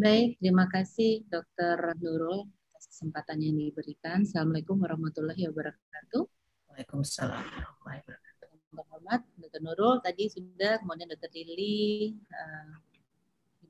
Baik, 0.00 0.40
terima 0.40 0.64
kasih 0.64 1.28
Dr. 1.28 1.92
Nurul 2.00 2.48
atas 2.72 2.88
kesempatan 2.88 3.36
yang 3.36 3.52
diberikan. 3.52 4.24
Assalamualaikum 4.24 4.80
warahmatullahi 4.80 5.44
wabarakatuh. 5.52 6.24
Waalaikumsalam 6.72 7.44
warahmatullahi 7.44 8.00
wabarakatuh. 8.08 8.48
Hormat, 8.80 9.20
Dr. 9.36 9.60
Nurul 9.60 10.00
tadi 10.00 10.32
sudah, 10.32 10.80
kemudian 10.80 11.04
Dr. 11.04 11.28
Lili, 11.36 12.16
uh, 12.32 12.80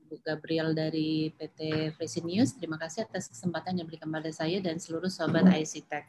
Ibu 0.07 0.23
Gabriel 0.23 0.71
dari 0.71 1.35
PT 1.35 1.91
Fresh 1.99 2.23
News. 2.23 2.55
Terima 2.55 2.79
kasih 2.79 3.11
atas 3.11 3.27
kesempatan 3.27 3.83
yang 3.83 3.91
diberikan 3.91 4.07
pada 4.07 4.31
saya 4.31 4.63
dan 4.63 4.79
seluruh 4.79 5.11
sobat 5.11 5.43
IC 5.51 5.83
Tech. 5.91 6.07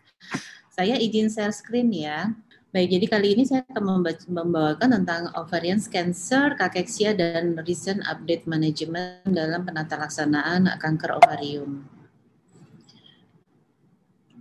Saya 0.71 1.03
izin 1.03 1.35
share 1.35 1.51
screen 1.51 1.91
ya. 1.91 2.31
Baik, 2.73 2.89
jadi 2.89 3.05
kali 3.05 3.29
ini 3.37 3.45
saya 3.45 3.69
akan 3.69 4.01
membawakan 4.33 4.97
tentang 4.97 5.29
ovarian 5.37 5.77
cancer, 5.77 6.57
kakeksia, 6.57 7.13
dan 7.13 7.53
recent 7.69 8.01
update 8.09 8.49
management 8.49 9.29
dalam 9.29 9.69
penata 9.69 10.01
laksanaan 10.01 10.65
kanker 10.81 11.21
ovarium. 11.21 11.85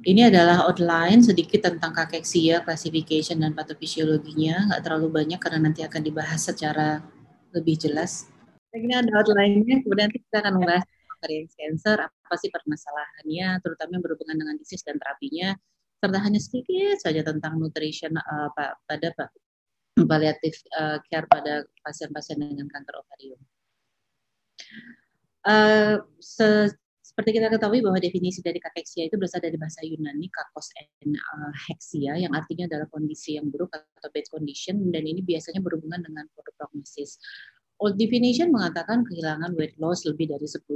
Ini 0.08 0.32
adalah 0.32 0.64
outline 0.64 1.20
sedikit 1.20 1.68
tentang 1.68 1.92
kakeksia, 1.92 2.64
classification, 2.64 3.44
dan 3.44 3.52
patofisiologinya. 3.52 4.72
Nggak 4.72 4.82
terlalu 4.88 5.12
banyak 5.12 5.40
karena 5.44 5.60
nanti 5.68 5.84
akan 5.84 6.00
dibahas 6.00 6.40
secara 6.40 7.04
lebih 7.52 7.84
jelas. 7.84 8.32
Ini 8.72 8.96
ada 8.96 9.12
outline-nya, 9.12 9.84
kemudian 9.84 10.08
nanti 10.08 10.24
kita 10.24 10.40
akan 10.40 10.56
membahas 10.56 10.88
ovarian 11.20 11.52
cancer, 11.52 12.00
apa 12.00 12.36
sih 12.40 12.48
permasalahannya, 12.48 13.60
terutama 13.60 14.00
yang 14.00 14.04
berhubungan 14.08 14.40
dengan 14.40 14.56
disease 14.56 14.88
dan 14.88 14.96
terapinya, 14.96 15.52
serta 16.02 16.18
hanya 16.18 16.42
sedikit 16.42 16.98
saja 16.98 17.22
tentang 17.22 17.62
nutrition 17.62 18.18
uh, 18.18 18.50
pada 18.90 19.14
palliative 20.10 20.58
uh, 20.82 20.98
care 21.06 21.30
pada 21.30 21.62
pasien-pasien 21.86 22.42
dengan 22.42 22.66
kanker 22.66 22.96
ovarium. 22.98 23.42
Uh, 25.46 26.02
se 26.18 26.74
seperti 27.02 27.38
kita 27.38 27.52
ketahui 27.52 27.84
bahwa 27.84 28.00
definisi 28.00 28.40
dari 28.40 28.56
kakeksia 28.56 29.12
itu 29.12 29.20
berasal 29.20 29.44
dari 29.44 29.60
bahasa 29.60 29.84
Yunani 29.84 30.32
kakos 30.32 30.72
and 30.80 31.20
uh, 31.20 31.52
hexia 31.68 32.16
yang 32.16 32.32
artinya 32.32 32.72
adalah 32.72 32.88
kondisi 32.88 33.36
yang 33.36 33.52
buruk 33.52 33.68
atau 33.76 34.10
bad 34.16 34.26
condition 34.32 34.80
dan 34.96 35.04
ini 35.04 35.20
biasanya 35.20 35.60
berhubungan 35.60 36.02
dengan 36.02 36.26
prognosis. 36.56 37.20
Old 37.82 37.98
definition 37.98 38.54
mengatakan 38.54 39.02
kehilangan 39.10 39.58
weight 39.58 39.74
loss 39.82 40.06
lebih 40.06 40.30
dari 40.30 40.46
10%. 40.46 40.70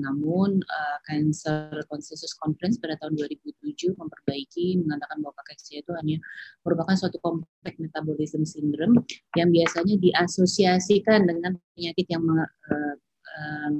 Namun 0.00 0.64
uh, 0.64 0.98
Cancer 1.04 1.84
Consensus 1.84 2.32
Conference 2.32 2.80
pada 2.80 2.96
tahun 2.96 3.20
2007 3.20 3.92
memperbaiki 3.92 4.80
mengatakan 4.80 5.20
bahwa 5.20 5.36
kakeksia 5.44 5.84
itu 5.84 5.92
hanya 6.00 6.16
merupakan 6.64 6.96
suatu 6.96 7.20
kompleks 7.20 7.76
metabolism 7.76 8.48
syndrome 8.48 9.04
yang 9.36 9.52
biasanya 9.52 10.00
diasosiasikan 10.00 11.28
dengan 11.28 11.60
penyakit 11.76 12.08
yang 12.08 12.24
uh, 12.24 12.96
uh, 13.36 13.70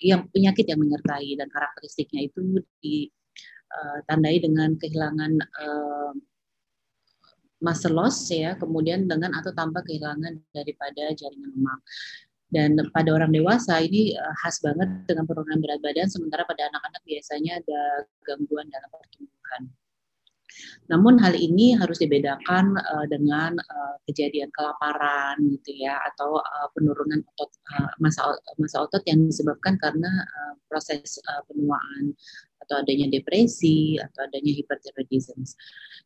yang 0.00 0.24
penyakit 0.32 0.72
yang 0.72 0.80
menyertai 0.80 1.36
dan 1.36 1.52
karakteristiknya 1.52 2.32
itu 2.32 2.64
ditandai 2.80 4.40
dengan 4.40 4.72
kehilangan 4.80 5.36
uh, 5.36 6.16
muscle 7.58 7.94
loss 7.94 8.30
ya, 8.30 8.54
kemudian 8.56 9.06
dengan 9.10 9.34
atau 9.34 9.50
tanpa 9.54 9.82
kehilangan 9.86 10.38
daripada 10.54 11.14
jaringan 11.14 11.50
lemak. 11.54 11.80
Dan 12.48 12.80
pada 12.96 13.12
orang 13.12 13.28
dewasa 13.28 13.76
ini 13.84 14.16
uh, 14.16 14.34
khas 14.40 14.64
banget 14.64 14.88
dengan 15.04 15.28
penurunan 15.28 15.60
berat 15.60 15.84
badan, 15.84 16.08
sementara 16.08 16.48
pada 16.48 16.72
anak-anak 16.72 17.02
biasanya 17.04 17.60
ada 17.60 17.80
gangguan 18.24 18.66
dalam 18.72 18.88
pertumbuhan. 18.88 19.62
Namun 20.88 21.20
hal 21.20 21.36
ini 21.36 21.76
harus 21.76 22.00
dibedakan 22.00 22.72
uh, 22.80 23.06
dengan 23.12 23.52
uh, 23.60 23.94
kejadian 24.08 24.48
kelaparan 24.56 25.36
gitu 25.60 25.76
ya 25.76 26.00
atau 26.12 26.40
uh, 26.40 26.68
penurunan 26.72 27.20
otot 27.36 27.52
uh, 27.76 27.92
masa 28.00 28.32
masa 28.56 28.88
otot 28.88 29.04
yang 29.04 29.28
disebabkan 29.28 29.76
karena 29.76 30.08
uh, 30.08 30.54
proses 30.66 31.20
uh, 31.28 31.44
penuaan 31.46 32.16
atau 32.68 32.84
adanya 32.84 33.08
depresi 33.08 33.96
atau 33.96 34.28
adanya 34.28 34.52
hyperthyroidism. 34.52 35.40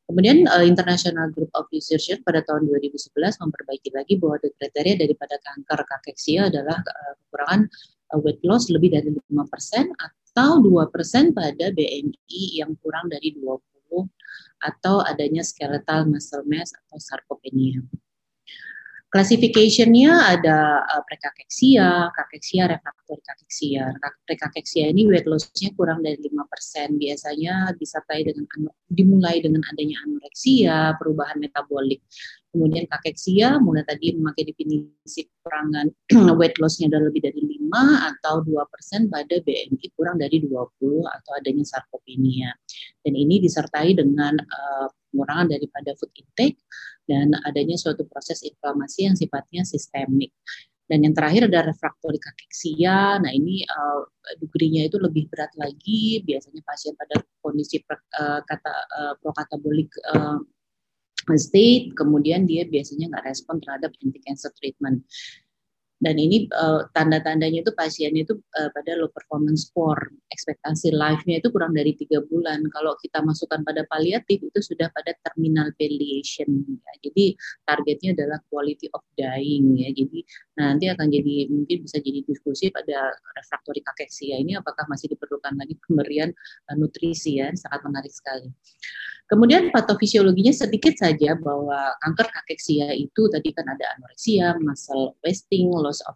Kemudian 0.07 0.47
uh, 0.47 0.63
International 0.63 1.27
Group 1.35 1.51
of 1.59 1.67
Researchers 1.75 2.23
pada 2.23 2.47
tahun 2.47 2.71
2011 2.71 3.11
memperbaiki 3.43 3.91
lagi 3.91 4.15
bahwa 4.23 4.39
kriteria 4.39 4.95
daripada 4.95 5.43
kanker 5.43 5.83
kakeksia 5.83 6.47
adalah 6.47 6.79
uh, 6.79 7.13
kekurangan 7.27 7.67
uh, 8.15 8.19
weight 8.23 8.39
loss 8.47 8.71
lebih 8.71 8.95
dari 8.95 9.11
5% 9.11 9.27
atau 9.99 10.63
2% 10.63 11.35
pada 11.35 11.67
BMI 11.75 12.43
yang 12.63 12.79
kurang 12.79 13.11
dari 13.11 13.35
20 13.35 13.59
atau 14.63 15.03
adanya 15.03 15.43
skeletal 15.43 16.07
muscle 16.07 16.47
mass 16.47 16.71
atau 16.87 17.03
sarkopenia. 17.03 17.83
Klasifikasinya 19.13 20.25
ada 20.25 20.81
uh, 20.89 21.03
prekakeksia, 21.05 22.09
kakeksia, 22.17 22.65
refraktori 22.65 23.21
kakeksia. 23.21 23.93
Prekakeksia 24.25 24.89
ini 24.89 25.05
weight 25.05 25.29
loss-nya 25.29 25.69
kurang 25.77 26.01
dari 26.01 26.17
5%. 26.17 26.33
Biasanya 26.97 27.77
disertai 27.77 28.25
dengan 28.25 28.73
dimulai 28.89 29.45
dengan 29.45 29.61
adanya 29.69 30.01
anoreksia, 30.09 30.97
perubahan 30.97 31.45
metabolik. 31.45 32.01
Kemudian 32.53 32.85
kakeksia 32.85 33.57
mulai 33.65 33.81
tadi 33.89 34.13
memakai 34.13 34.45
definisi 34.45 35.25
kurangan 35.41 35.89
weight 36.39 36.61
loss-nya 36.61 36.93
adalah 36.93 37.09
lebih 37.09 37.25
dari 37.25 37.41
5 37.41 37.73
atau 38.13 38.45
2% 38.45 39.09
pada 39.09 39.37
BMI 39.41 39.87
kurang 39.97 40.21
dari 40.21 40.37
20 40.45 40.53
atau 41.09 41.33
adanya 41.33 41.65
sarkopenia. 41.65 42.53
Dan 43.01 43.17
ini 43.17 43.41
disertai 43.41 43.97
dengan 43.97 44.37
uh, 44.37 44.87
pengurangan 45.09 45.49
daripada 45.49 45.97
food 45.97 46.13
intake 46.13 46.61
dan 47.09 47.33
adanya 47.49 47.81
suatu 47.81 48.05
proses 48.05 48.45
inflamasi 48.45 49.09
yang 49.09 49.17
sifatnya 49.17 49.65
sistemik. 49.65 50.37
Dan 50.85 51.09
yang 51.09 51.17
terakhir 51.17 51.49
ada 51.49 51.73
refraktori 51.73 52.21
kakeksia. 52.21 53.17
Nah 53.17 53.33
ini 53.33 53.65
uh, 53.65 54.05
degrinya 54.37 54.85
itu 54.85 55.01
lebih 55.01 55.25
berat 55.33 55.49
lagi. 55.57 56.21
Biasanya 56.21 56.61
pasien 56.69 56.93
pada 57.01 57.17
kondisi 57.41 57.81
uh, 57.89 58.45
kata 58.45 58.75
uh, 58.93 59.15
prokatabolik 59.25 59.89
uh, 60.13 60.37
state, 61.39 61.95
kemudian 61.95 62.45
dia 62.45 62.67
biasanya 62.67 63.13
nggak 63.15 63.27
respon 63.31 63.63
terhadap 63.63 63.95
anti-cancer 64.03 64.51
treatment 64.59 65.07
dan 66.03 66.19
ini 66.19 66.51
uh, 66.51 66.83
tanda-tandanya 66.99 67.63
itu 67.63 67.71
pasiennya 67.79 68.27
itu 68.27 68.35
uh, 68.59 68.71
pada 68.75 68.99
low 68.99 69.07
performance 69.15 69.71
score. 69.71 70.11
Ekspektasi 70.35 70.91
life-nya 70.91 71.39
itu 71.39 71.49
kurang 71.55 71.79
dari 71.79 71.95
tiga 71.95 72.19
bulan. 72.27 72.67
Kalau 72.75 72.99
kita 72.99 73.23
masukkan 73.23 73.63
pada 73.63 73.87
paliatif 73.87 74.43
itu 74.43 74.59
sudah 74.59 74.91
pada 74.91 75.15
terminal 75.23 75.71
palliation 75.79 76.67
ya. 76.67 76.93
jadi 77.07 77.39
targetnya 77.63 78.19
adalah 78.19 78.43
quality 78.51 78.91
of 78.91 79.07
dying 79.15 79.79
ya. 79.79 79.95
Jadi 79.95 80.27
nanti 80.59 80.91
akan 80.91 81.07
jadi 81.07 81.35
mungkin 81.55 81.87
bisa 81.87 82.03
jadi 82.03 82.27
diskusi 82.27 82.75
pada 82.75 83.15
refraktori 83.39 83.79
kakeksia 83.87 84.43
ini 84.43 84.59
apakah 84.59 84.83
masih 84.91 85.07
diperlukan 85.15 85.55
lagi 85.55 85.79
pemberian 85.87 86.35
uh, 86.67 86.75
nutrisi 86.75 87.39
ya. 87.39 87.55
Sangat 87.55 87.87
menarik 87.87 88.11
sekali. 88.11 88.51
Kemudian 89.31 89.73
patofisiologinya 89.73 90.53
sedikit 90.53 90.93
saja 90.99 91.33
bahwa 91.39 91.95
kanker 92.05 92.29
kakeksia 92.29 92.93
itu 92.93 93.33
tadi 93.33 93.49
kan 93.57 93.65
ada 93.65 93.97
anoreksia, 93.97 94.61
muscle 94.61 95.17
wasting, 95.25 95.73
loss 95.73 95.92
of 96.09 96.15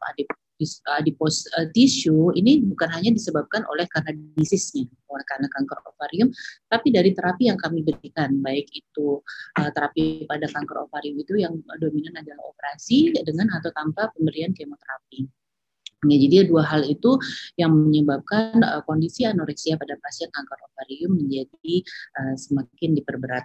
adipose 0.97 1.45
uh, 1.61 1.69
tissue 1.77 2.33
ini 2.33 2.65
bukan 2.65 2.89
hanya 2.89 3.13
disebabkan 3.13 3.69
oleh 3.69 3.85
karena 3.93 4.17
disease-nya, 4.41 4.89
oleh 5.13 5.27
karena 5.29 5.45
kanker 5.53 5.79
ovarium, 5.85 6.33
tapi 6.73 6.89
dari 6.89 7.13
terapi 7.13 7.53
yang 7.53 7.61
kami 7.61 7.85
berikan, 7.85 8.41
baik 8.41 8.65
itu 8.73 9.21
uh, 9.61 9.71
terapi 9.77 10.25
pada 10.25 10.49
kanker 10.49 10.89
ovarium 10.89 11.21
itu 11.21 11.37
yang 11.37 11.61
dominan 11.77 12.17
adalah 12.17 12.49
operasi 12.49 13.13
dengan 13.13 13.53
atau 13.61 13.69
tanpa 13.77 14.09
pemberian 14.17 14.57
kemoterapi. 14.57 15.29
Ya, 16.07 16.17
jadi 16.23 16.47
dua 16.47 16.63
hal 16.63 16.87
itu 16.87 17.19
yang 17.59 17.73
menyebabkan 17.73 18.61
uh, 18.63 18.81
kondisi 18.85 19.29
anoreksia 19.29 19.77
pada 19.81 19.97
pasien 20.01 20.31
kanker 20.31 20.59
ovarium 20.73 21.19
menjadi 21.19 21.75
uh, 22.21 22.35
semakin 22.37 22.97
diperberat. 22.97 23.45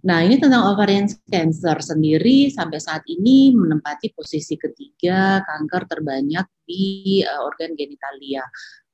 Nah, 0.00 0.24
ini 0.24 0.40
tentang 0.40 0.64
ovarian 0.72 1.04
cancer 1.28 1.76
sendiri 1.84 2.48
sampai 2.48 2.80
saat 2.80 3.04
ini 3.04 3.52
menempati 3.52 4.16
posisi 4.16 4.56
ketiga 4.56 5.44
kanker 5.44 5.84
terbanyak 5.84 6.46
di 6.64 7.20
uh, 7.20 7.44
organ 7.44 7.76
genitalia 7.76 8.40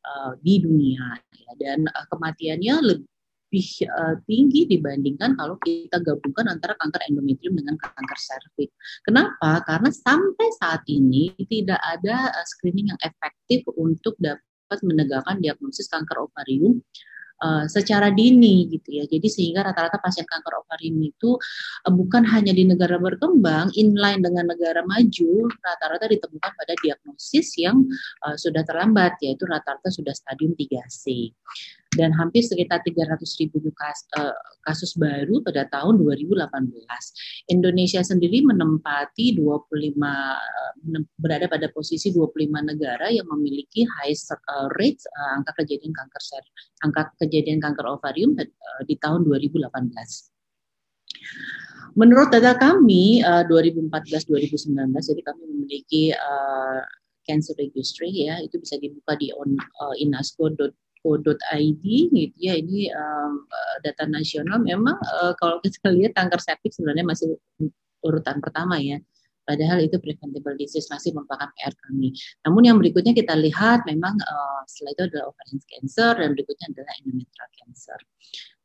uh, 0.03 0.35
di 0.43 0.59
dunia 0.59 1.15
ya. 1.31 1.53
dan 1.63 1.87
uh, 1.87 2.07
kematiannya 2.11 2.75
lebih 2.83 3.69
uh, 3.87 4.19
tinggi 4.27 4.67
dibandingkan 4.67 5.39
kalau 5.39 5.55
kita 5.63 6.03
gabungkan 6.03 6.51
antara 6.51 6.75
kanker 6.75 6.99
endometrium 7.07 7.55
dengan 7.55 7.79
kanker 7.79 8.19
serviks. 8.19 8.75
Kenapa? 9.07 9.63
Karena 9.63 9.95
sampai 9.95 10.49
saat 10.59 10.83
ini 10.91 11.31
tidak 11.47 11.79
ada 11.87 12.35
uh, 12.35 12.47
screening 12.51 12.91
yang 12.91 13.01
efektif 13.07 13.63
untuk 13.79 14.19
dapat 14.19 14.79
menegakkan 14.83 15.39
diagnosis 15.39 15.87
kanker 15.87 16.27
ovarium 16.27 16.83
Uh, 17.37 17.69
secara 17.69 18.09
dini 18.09 18.65
gitu 18.73 18.97
ya. 18.97 19.05
Jadi 19.05 19.29
sehingga 19.29 19.61
rata-rata 19.61 20.01
pasien 20.01 20.25
kanker 20.25 20.57
ovarium 20.57 20.97
itu 21.05 21.37
uh, 21.85 21.93
bukan 21.93 22.25
hanya 22.25 22.57
di 22.57 22.65
negara 22.65 22.97
berkembang, 22.97 23.69
inline 23.77 24.25
dengan 24.25 24.49
negara 24.49 24.81
maju, 24.89 25.45
rata-rata 25.61 26.09
ditemukan 26.09 26.53
pada 26.57 26.73
diagnosis 26.81 27.61
yang 27.61 27.85
uh, 28.25 28.41
sudah 28.41 28.65
terlambat 28.65 29.21
yaitu 29.21 29.45
rata-rata 29.45 29.93
sudah 29.93 30.17
stadium 30.17 30.57
3C. 30.57 31.29
Dan 31.97 32.13
hampir 32.15 32.45
sekitar 32.45 32.85
300 32.85 33.19
ribu 33.41 33.73
kasus 34.63 34.93
baru 35.01 35.41
pada 35.41 35.65
tahun 35.73 35.99
2018. 35.99 36.45
Indonesia 37.51 38.05
sendiri 38.05 38.45
menempati 38.45 39.35
25 39.41 39.97
berada 41.17 41.47
pada 41.49 41.67
posisi 41.73 42.13
25 42.13 42.71
negara 42.71 43.09
yang 43.09 43.27
memiliki 43.33 43.89
highest 43.89 44.31
rate 44.77 45.01
angka 45.35 45.65
kejadian 45.65 45.97
kanker 45.97 46.23
angka 46.85 47.03
kejadian 47.25 47.59
kanker 47.59 47.89
ovarium 47.89 48.37
di 48.85 48.95
tahun 49.01 49.25
2018. 49.25 49.67
Menurut 51.97 52.29
data 52.29 52.53
kami 52.61 53.25
2014-2019, 53.25 54.93
jadi 54.93 55.23
kami 55.25 55.43
memiliki 55.49 56.13
cancer 57.27 57.59
registry 57.59 58.31
ya, 58.31 58.39
itu 58.39 58.63
bisa 58.63 58.79
dibuka 58.79 59.19
di 59.19 59.35
on, 59.35 59.59
uh, 59.59 59.97
inasco.co.id 61.07 61.85
gitu 62.11 62.37
ya. 62.37 62.55
Ini 62.59 62.91
um, 62.91 63.47
data 63.87 64.05
nasional 64.11 64.59
memang 64.59 64.99
uh, 64.99 65.33
kalau 65.39 65.63
kita 65.63 65.91
lihat 65.97 66.19
kanker 66.19 66.43
cervix 66.43 66.77
sebenarnya 66.79 67.07
masih 67.07 67.39
urutan 68.03 68.43
pertama 68.43 68.83
ya. 68.83 68.99
Padahal 69.47 69.79
itu 69.79 69.95
preventable 70.03 70.59
disease 70.59 70.91
masih 70.91 71.15
merupakan 71.15 71.47
PR 71.55 71.71
kami. 71.87 72.11
Namun 72.43 72.67
yang 72.67 72.83
berikutnya 72.83 73.15
kita 73.15 73.39
lihat 73.39 73.87
memang 73.87 74.19
uh, 74.19 74.61
setelah 74.67 74.91
itu 74.99 75.03
adalah 75.07 75.31
ovarian 75.31 75.63
cancer 75.71 76.13
dan 76.19 76.29
berikutnya 76.35 76.67
adalah 76.75 76.93
endometrial 76.99 77.49
cancer. 77.55 77.99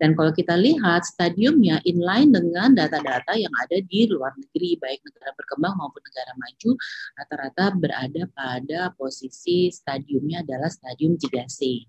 Dan 0.02 0.18
kalau 0.18 0.34
kita 0.34 0.58
lihat 0.58 1.06
stadiumnya 1.06 1.86
inline 1.86 2.34
dengan 2.34 2.74
data-data 2.74 3.38
yang 3.38 3.54
ada 3.62 3.78
di 3.86 4.10
luar 4.10 4.34
negeri, 4.34 4.74
baik 4.82 5.06
negara 5.06 5.30
berkembang 5.38 5.78
maupun 5.78 6.02
negara 6.02 6.34
maju, 6.34 6.72
rata-rata 7.14 7.66
berada 7.78 8.24
pada 8.34 8.80
posisi 8.98 9.70
stadiumnya 9.70 10.42
adalah 10.42 10.74
stadium 10.74 11.14
3C 11.14 11.86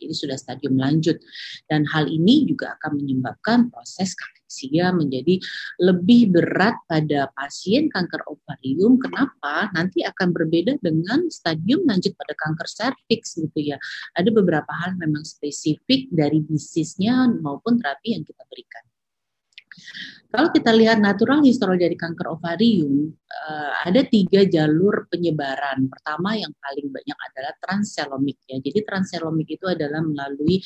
ini 0.00 0.14
sudah 0.16 0.38
stadium 0.40 0.80
lanjut 0.80 1.20
dan 1.68 1.84
hal 1.92 2.08
ini 2.08 2.48
juga 2.48 2.78
akan 2.80 3.02
menyebabkan 3.02 3.68
proses 3.68 4.16
kakeksia 4.16 4.92
menjadi 4.92 5.40
lebih 5.80 6.28
berat 6.36 6.76
pada 6.84 7.32
pasien 7.32 7.88
kanker 7.88 8.20
ovarium. 8.28 9.00
Kenapa? 9.00 9.72
Nanti 9.72 10.04
akan 10.04 10.36
berbeda 10.36 10.76
dengan 10.84 11.32
stadium 11.32 11.88
lanjut 11.88 12.12
pada 12.20 12.36
kanker 12.36 12.68
serviks 12.68 13.40
gitu 13.40 13.72
ya. 13.72 13.80
Ada 14.12 14.28
beberapa 14.28 14.68
hal 14.84 15.00
memang 15.00 15.24
spesifik 15.24 16.12
dari 16.12 16.44
bisnisnya 16.44 17.32
maupun 17.40 17.80
terapi 17.80 18.12
yang 18.12 18.24
kita 18.28 18.44
berikan. 18.52 18.91
Kalau 20.32 20.48
kita 20.48 20.72
lihat 20.72 20.96
natural 20.96 21.44
histologi 21.44 21.84
dari 21.84 21.96
kanker 21.96 22.24
ovarium, 22.24 23.12
uh, 23.28 23.70
ada 23.84 24.00
tiga 24.08 24.48
jalur 24.48 25.04
penyebaran. 25.12 25.92
Pertama 25.92 26.32
yang 26.32 26.48
paling 26.56 26.88
banyak 26.88 27.18
adalah 27.32 27.52
transselomik 27.60 28.40
ya. 28.48 28.56
Jadi 28.56 28.80
transselomik 28.80 29.48
itu 29.52 29.68
adalah 29.68 30.00
melalui 30.00 30.56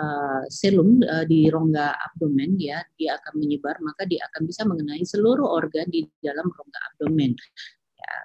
uh, 0.00 0.48
selum 0.48 1.04
uh, 1.04 1.28
di 1.28 1.52
rongga 1.52 2.00
abdomen 2.00 2.56
ya, 2.56 2.80
dia 2.96 3.20
akan 3.20 3.44
menyebar 3.44 3.76
maka 3.84 4.08
dia 4.08 4.24
akan 4.32 4.48
bisa 4.48 4.64
mengenai 4.64 5.04
seluruh 5.04 5.52
organ 5.52 5.84
di 5.92 6.08
dalam 6.24 6.48
rongga 6.48 6.80
abdomen. 6.88 7.36
Ya. 8.00 8.16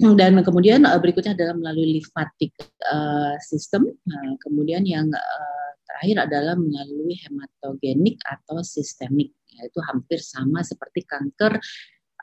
Dan 0.00 0.40
kemudian 0.40 0.82
berikutnya 0.82 1.36
adalah 1.36 1.54
melalui 1.54 2.00
lymphatic 2.00 2.56
uh, 2.90 3.36
system. 3.38 3.86
Nah, 4.08 4.34
kemudian 4.42 4.82
yang 4.82 5.06
uh, 5.12 5.59
terakhir 6.00 6.32
adalah 6.32 6.56
melalui 6.56 7.12
hematogenik 7.28 8.24
atau 8.24 8.64
sistemik 8.64 9.36
yaitu 9.52 9.84
hampir 9.84 10.16
sama 10.16 10.64
seperti 10.64 11.04
kanker 11.04 11.60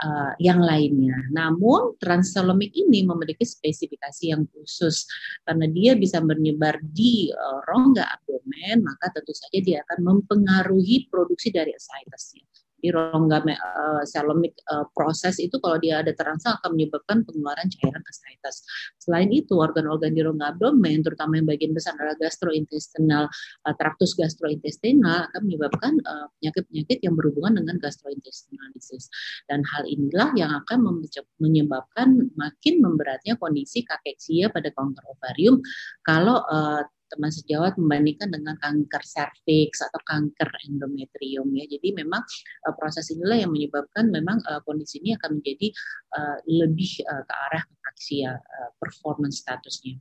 uh, 0.02 0.34
yang 0.42 0.58
lainnya. 0.58 1.14
Namun 1.30 1.94
transselomik 2.02 2.74
ini 2.74 3.06
memiliki 3.06 3.46
spesifikasi 3.46 4.34
yang 4.34 4.50
khusus 4.50 5.06
karena 5.46 5.70
dia 5.70 5.94
bisa 5.94 6.18
menyebar 6.26 6.82
di 6.82 7.30
uh, 7.30 7.62
rongga 7.70 8.10
abdomen, 8.18 8.82
maka 8.82 9.14
tentu 9.14 9.38
saja 9.38 9.62
dia 9.62 9.78
akan 9.86 10.00
mempengaruhi 10.02 11.06
produksi 11.14 11.54
dari 11.54 11.78
ascites 11.78 12.34
di 12.78 12.94
rongga 12.94 13.42
uh, 13.42 14.04
selomik 14.06 14.54
uh, 14.70 14.86
proses 14.94 15.42
itu 15.42 15.58
kalau 15.58 15.82
dia 15.82 16.06
ada 16.06 16.14
terangsang 16.14 16.58
akan 16.62 16.78
menyebabkan 16.78 17.26
pengeluaran 17.26 17.68
cairan 17.74 18.04
ascites. 18.06 18.64
Selain 19.02 19.30
itu 19.34 19.58
organ-organ 19.58 20.14
di 20.14 20.22
rongga 20.22 20.54
abdomen 20.54 21.02
terutama 21.02 21.42
yang 21.42 21.48
bagian 21.50 21.74
besar 21.74 21.98
adalah 21.98 22.18
gastrointestinal 22.22 23.26
uh, 23.66 23.76
traktus 23.76 24.14
gastrointestinal 24.14 25.30
akan 25.34 25.42
menyebabkan 25.46 25.94
penyakit-penyakit 26.40 26.98
uh, 27.02 27.04
yang 27.10 27.14
berhubungan 27.18 27.54
dengan 27.64 27.76
gastrointestinal 27.82 28.68
disease. 28.78 29.10
Dan 29.50 29.66
hal 29.66 29.90
inilah 29.90 30.34
yang 30.38 30.52
akan 30.64 31.02
menyebabkan 31.42 32.30
makin 32.38 32.76
memberatnya 32.80 33.40
kondisi 33.42 33.82
kakeksia 33.82 34.54
pada 34.54 34.70
kanker 34.70 35.04
ovarium 35.10 35.60
kalau 36.06 36.46
uh, 36.48 36.86
teman 37.08 37.32
sejawat 37.32 37.80
membandingkan 37.80 38.30
dengan 38.32 38.56
kanker 38.60 39.04
serviks 39.04 39.80
atau 39.84 40.00
kanker 40.08 40.50
endometrium 40.68 41.48
ya. 41.56 41.66
Jadi 41.68 41.96
memang 41.96 42.22
uh, 42.68 42.74
proses 42.76 43.08
inilah 43.12 43.42
yang 43.48 43.52
menyebabkan 43.52 44.12
memang 44.12 44.40
uh, 44.48 44.60
kondisi 44.64 45.00
ini 45.04 45.16
akan 45.16 45.40
menjadi 45.40 45.68
uh, 46.16 46.38
lebih 46.48 47.04
uh, 47.08 47.24
ke 47.24 47.34
arah 47.50 47.64
kaksia 47.92 48.36
uh, 48.36 48.70
performance 48.78 49.44
statusnya. 49.44 49.98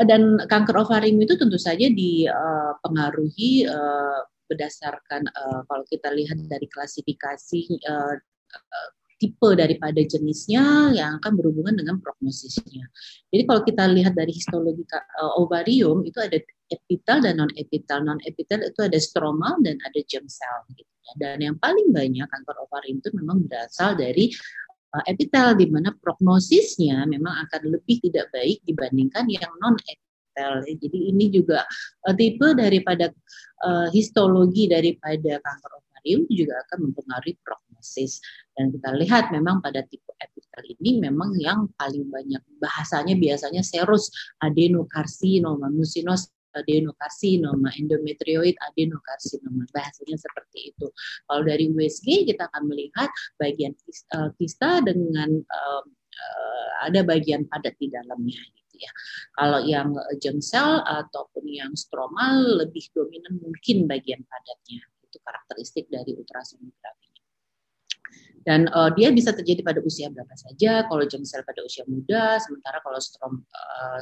Dan 0.00 0.40
kanker 0.48 0.80
ovarium 0.80 1.20
itu 1.20 1.36
tentu 1.36 1.60
saja 1.60 1.84
dipengaruhi 1.92 3.68
uh, 3.68 4.24
berdasarkan 4.48 5.28
kalau 5.68 5.84
kita 5.86 6.10
lihat 6.10 6.40
dari 6.50 6.66
klasifikasi 6.66 7.78
tipe 9.20 9.52
daripada 9.52 10.00
jenisnya 10.00 10.96
yang 10.96 11.20
akan 11.20 11.36
berhubungan 11.36 11.76
dengan 11.76 12.00
prognosisnya. 12.00 12.88
Jadi 13.28 13.42
kalau 13.44 13.60
kita 13.68 13.84
lihat 13.92 14.16
dari 14.16 14.32
histologi 14.32 14.80
uh, 14.88 15.36
ovarium 15.36 16.00
itu 16.08 16.16
ada 16.24 16.40
epitel 16.72 17.20
dan 17.20 17.36
non 17.36 17.52
epitel. 17.60 18.00
Non 18.00 18.16
epitel 18.24 18.64
itu 18.64 18.80
ada 18.80 18.96
stromal 18.96 19.60
dan 19.60 19.76
ada 19.84 20.00
germ 20.08 20.24
cell 20.24 20.64
gitu 20.72 20.88
ya. 20.88 21.12
Dan 21.20 21.36
yang 21.44 21.56
paling 21.60 21.92
banyak 21.92 22.24
kanker 22.24 22.56
ovarium 22.64 23.04
itu 23.04 23.12
memang 23.12 23.44
berasal 23.44 23.92
dari 23.92 24.32
uh, 24.96 25.04
epitel 25.04 25.52
di 25.52 25.68
mana 25.68 25.92
prognosisnya 26.00 27.04
memang 27.04 27.44
akan 27.44 27.76
lebih 27.76 28.00
tidak 28.00 28.32
baik 28.32 28.64
dibandingkan 28.64 29.28
yang 29.28 29.52
non 29.60 29.76
epitel. 29.84 30.64
Jadi 30.64 30.98
ini 31.12 31.28
juga 31.28 31.68
uh, 32.08 32.14
tipe 32.16 32.56
daripada 32.56 33.12
uh, 33.68 33.92
histologi 33.92 34.64
daripada 34.64 35.36
kanker 35.44 35.70
ovarium 35.76 36.24
juga 36.32 36.56
akan 36.64 36.88
mempengaruhi 36.88 37.36
prognosis. 37.44 37.69
Dan 38.54 38.74
kita 38.74 38.90
lihat 39.00 39.32
memang 39.32 39.64
pada 39.64 39.82
tipe 39.88 40.10
epitel 40.20 40.62
ini 40.78 41.00
memang 41.00 41.32
yang 41.40 41.66
paling 41.80 42.06
banyak 42.08 42.42
bahasanya 42.60 43.16
biasanya 43.16 43.64
serus 43.64 44.12
adenokarsinoma, 44.44 45.72
mucinos 45.72 46.28
adenokarsinoma, 46.54 47.70
endometrioid 47.78 48.58
adenokarsinoma. 48.70 49.64
Bahasanya 49.70 50.16
seperti 50.18 50.74
itu. 50.74 50.86
Kalau 51.26 51.42
dari 51.46 51.70
USG 51.70 52.26
kita 52.26 52.50
akan 52.50 52.68
melihat 52.70 53.08
bagian 53.38 53.72
eh, 53.88 54.30
kista 54.36 54.82
dengan 54.82 55.30
uh, 55.40 55.84
ada 56.84 57.00
bagian 57.04 57.44
padat 57.48 57.76
di 57.76 57.92
dalamnya 57.92 58.40
gitu 58.56 58.74
ya. 58.82 58.92
Kalau 59.36 59.60
yang 59.64 59.94
jengsel 60.20 60.80
ataupun 60.84 61.44
yang 61.48 61.72
stromal 61.76 62.64
lebih 62.64 62.88
dominan 62.92 63.40
mungkin 63.40 63.84
bagian 63.88 64.24
padatnya. 64.24 64.80
Itu 65.04 65.20
karakteristik 65.22 65.90
dari 65.90 66.14
ultrasonografi. 66.16 67.09
Dan 68.40 68.72
uh, 68.72 68.88
dia 68.96 69.12
bisa 69.12 69.36
terjadi 69.36 69.60
pada 69.60 69.80
usia 69.84 70.08
berapa 70.08 70.32
saja. 70.32 70.88
Kalau 70.88 71.04
cell 71.04 71.44
pada 71.44 71.60
usia 71.60 71.84
muda, 71.84 72.40
sementara 72.40 72.80
kalau 72.80 72.96
strom 72.96 73.44
uh, 73.44 74.00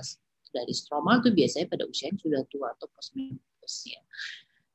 dari 0.54 0.73
stromal 0.73 1.21
itu 1.21 1.35
biasanya 1.35 1.66
pada 1.68 1.85
usia 1.85 2.09
yang 2.09 2.18
sudah 2.23 2.42
tua 2.49 2.73
atau 2.73 2.87
postmenopause 2.95 3.92
ya. 3.92 4.00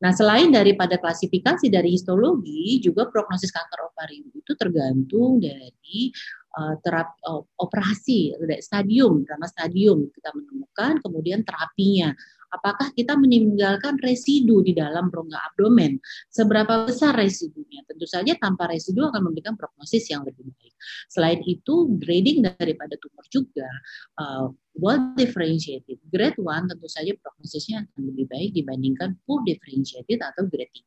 Nah, 0.04 0.12
selain 0.12 0.52
daripada 0.52 1.00
klasifikasi 1.00 1.72
dari 1.72 1.96
histologi, 1.96 2.76
juga 2.84 3.08
prognosis 3.08 3.56
kanker 3.56 3.88
ovarium 3.88 4.28
itu 4.36 4.52
tergantung 4.60 5.40
dari 5.40 6.12
uh, 6.60 6.76
terapi 6.84 7.24
uh, 7.24 7.40
operasi, 7.64 8.36
stadium, 8.60 9.24
nama 9.24 9.48
stadium 9.48 10.12
kita 10.12 10.36
menemukan, 10.36 11.00
kemudian 11.00 11.48
terapinya 11.48 12.12
apakah 12.54 12.94
kita 12.94 13.18
meninggalkan 13.18 13.98
residu 14.00 14.62
di 14.62 14.78
dalam 14.78 15.10
rongga 15.10 15.42
abdomen. 15.52 15.98
Seberapa 16.30 16.86
besar 16.86 17.18
residunya? 17.18 17.82
Tentu 17.90 18.06
saja 18.06 18.38
tanpa 18.38 18.70
residu 18.70 19.10
akan 19.10 19.34
memberikan 19.34 19.58
prognosis 19.58 20.06
yang 20.14 20.22
lebih 20.22 20.46
baik. 20.54 20.74
Selain 21.10 21.42
itu, 21.44 21.90
grading 21.98 22.46
daripada 22.46 22.94
tumor 23.02 23.26
juga 23.34 23.68
uh, 24.22 24.54
well 24.78 25.02
differentiated. 25.18 25.98
Grade 26.14 26.38
1 26.38 26.70
tentu 26.70 26.88
saja 26.88 27.12
prognosisnya 27.18 27.90
akan 27.90 28.02
lebih 28.14 28.30
baik 28.30 28.54
dibandingkan 28.54 29.18
poor 29.26 29.42
differentiated 29.42 30.22
atau 30.22 30.46
grade 30.46 30.72
3. 30.72 30.86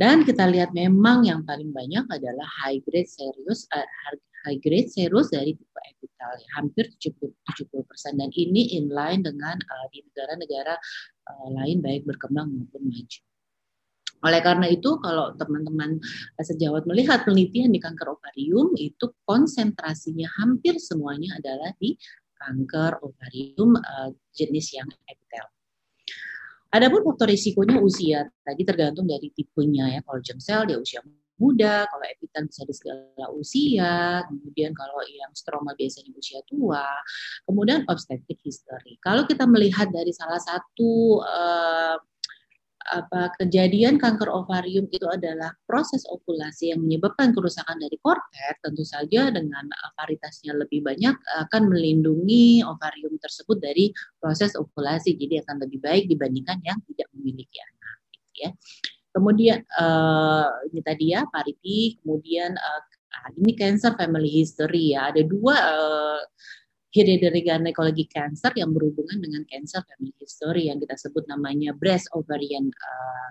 Dan 0.00 0.24
kita 0.24 0.48
lihat 0.48 0.72
memang 0.72 1.28
yang 1.28 1.44
paling 1.44 1.76
banyak 1.76 2.08
adalah 2.08 2.48
high 2.64 2.80
grade 2.80 3.04
serius, 3.04 3.68
uh, 3.68 3.84
high 4.46 4.60
grade 4.60 4.88
serus 4.88 5.32
dari 5.32 5.52
tipe 5.56 5.80
epitel 5.84 6.30
ya, 6.40 6.48
hampir 6.60 6.84
70 6.96 7.32
70 7.56 7.88
persen 7.88 8.12
dan 8.16 8.30
ini 8.32 8.76
inline 8.78 9.24
dengan 9.24 9.56
uh, 9.56 9.86
di 9.92 10.04
negara-negara 10.04 10.74
uh, 11.28 11.48
lain 11.60 11.80
baik 11.84 12.08
berkembang 12.08 12.48
maupun 12.48 12.88
maju. 12.88 13.20
Oleh 14.20 14.40
karena 14.44 14.68
itu, 14.68 15.00
kalau 15.00 15.32
teman-teman 15.32 15.96
sejawat 16.36 16.84
melihat 16.84 17.24
penelitian 17.24 17.72
di 17.72 17.80
kanker 17.80 18.04
ovarium, 18.04 18.76
itu 18.76 19.08
konsentrasinya 19.24 20.28
hampir 20.36 20.76
semuanya 20.76 21.40
adalah 21.40 21.72
di 21.80 21.96
kanker 22.36 23.00
ovarium 23.00 23.80
jenis 24.36 24.76
yang 24.76 24.92
epitel. 25.08 25.48
Adapun 26.70 27.02
faktor 27.02 27.26
risikonya 27.26 27.82
usia 27.82 28.28
tadi 28.46 28.62
tergantung 28.62 29.02
dari 29.08 29.32
tipenya 29.34 29.98
ya. 29.98 30.00
Kalau 30.06 30.22
cell 30.22 30.62
dia 30.70 30.78
usia 30.78 31.02
muda, 31.40 31.88
kalau 31.88 32.04
epitel 32.04 32.44
bisa 32.46 32.62
di 32.68 32.74
segala 32.76 33.26
usia, 33.34 34.22
kemudian 34.28 34.76
kalau 34.76 35.00
yang 35.08 35.32
stroma 35.32 35.72
biasanya 35.74 36.12
usia 36.14 36.44
tua, 36.46 36.84
kemudian 37.48 37.88
obstetric 37.88 38.38
history. 38.44 39.00
Kalau 39.00 39.24
kita 39.24 39.48
melihat 39.48 39.88
dari 39.88 40.12
salah 40.12 40.38
satu 40.38 41.24
uh, 41.24 41.96
apa 42.90 43.30
kejadian 43.38 44.00
kanker 44.00 44.26
ovarium 44.26 44.88
itu 44.90 45.04
adalah 45.06 45.52
proses 45.68 46.02
ovulasi 46.08 46.72
yang 46.74 46.80
menyebabkan 46.82 47.30
kerusakan 47.30 47.76
dari 47.76 47.94
kortet, 48.00 48.56
tentu 48.64 48.82
saja 48.82 49.28
dengan 49.30 49.68
varitasnya 49.94 50.56
lebih 50.56 50.82
banyak 50.82 51.14
akan 51.46 51.62
melindungi 51.70 52.64
ovarium 52.66 53.14
tersebut 53.20 53.60
dari 53.60 53.92
proses 54.18 54.56
ovulasi, 54.56 55.14
jadi 55.14 55.44
akan 55.46 55.62
lebih 55.68 55.78
baik 55.84 56.04
dibandingkan 56.08 56.58
yang 56.66 56.78
tidak 56.90 57.08
memiliki 57.14 57.60
anak. 57.62 57.96
Gitu 58.10 58.38
ya. 58.48 58.50
Kemudian 59.10 59.66
uh, 59.78 60.46
ini 60.70 60.80
tadi 60.86 61.04
ya 61.14 61.26
pariti, 61.26 61.98
kemudian 61.98 62.54
uh, 62.54 62.82
ini 63.34 63.52
cancer 63.58 63.94
family 63.98 64.30
history 64.30 64.94
ya. 64.94 65.10
Ada 65.10 65.26
dua 65.26 65.56
uh, 65.58 66.22
hereditary 66.94 67.42
gynecology 67.46 68.06
cancer 68.10 68.50
yang 68.58 68.74
berhubungan 68.74 69.22
dengan 69.22 69.42
cancer 69.46 69.82
family 69.86 70.14
history 70.18 70.70
yang 70.70 70.78
kita 70.82 70.98
sebut 70.98 71.26
namanya 71.26 71.74
breast 71.74 72.10
ovarian 72.14 72.70
uh, 72.70 73.30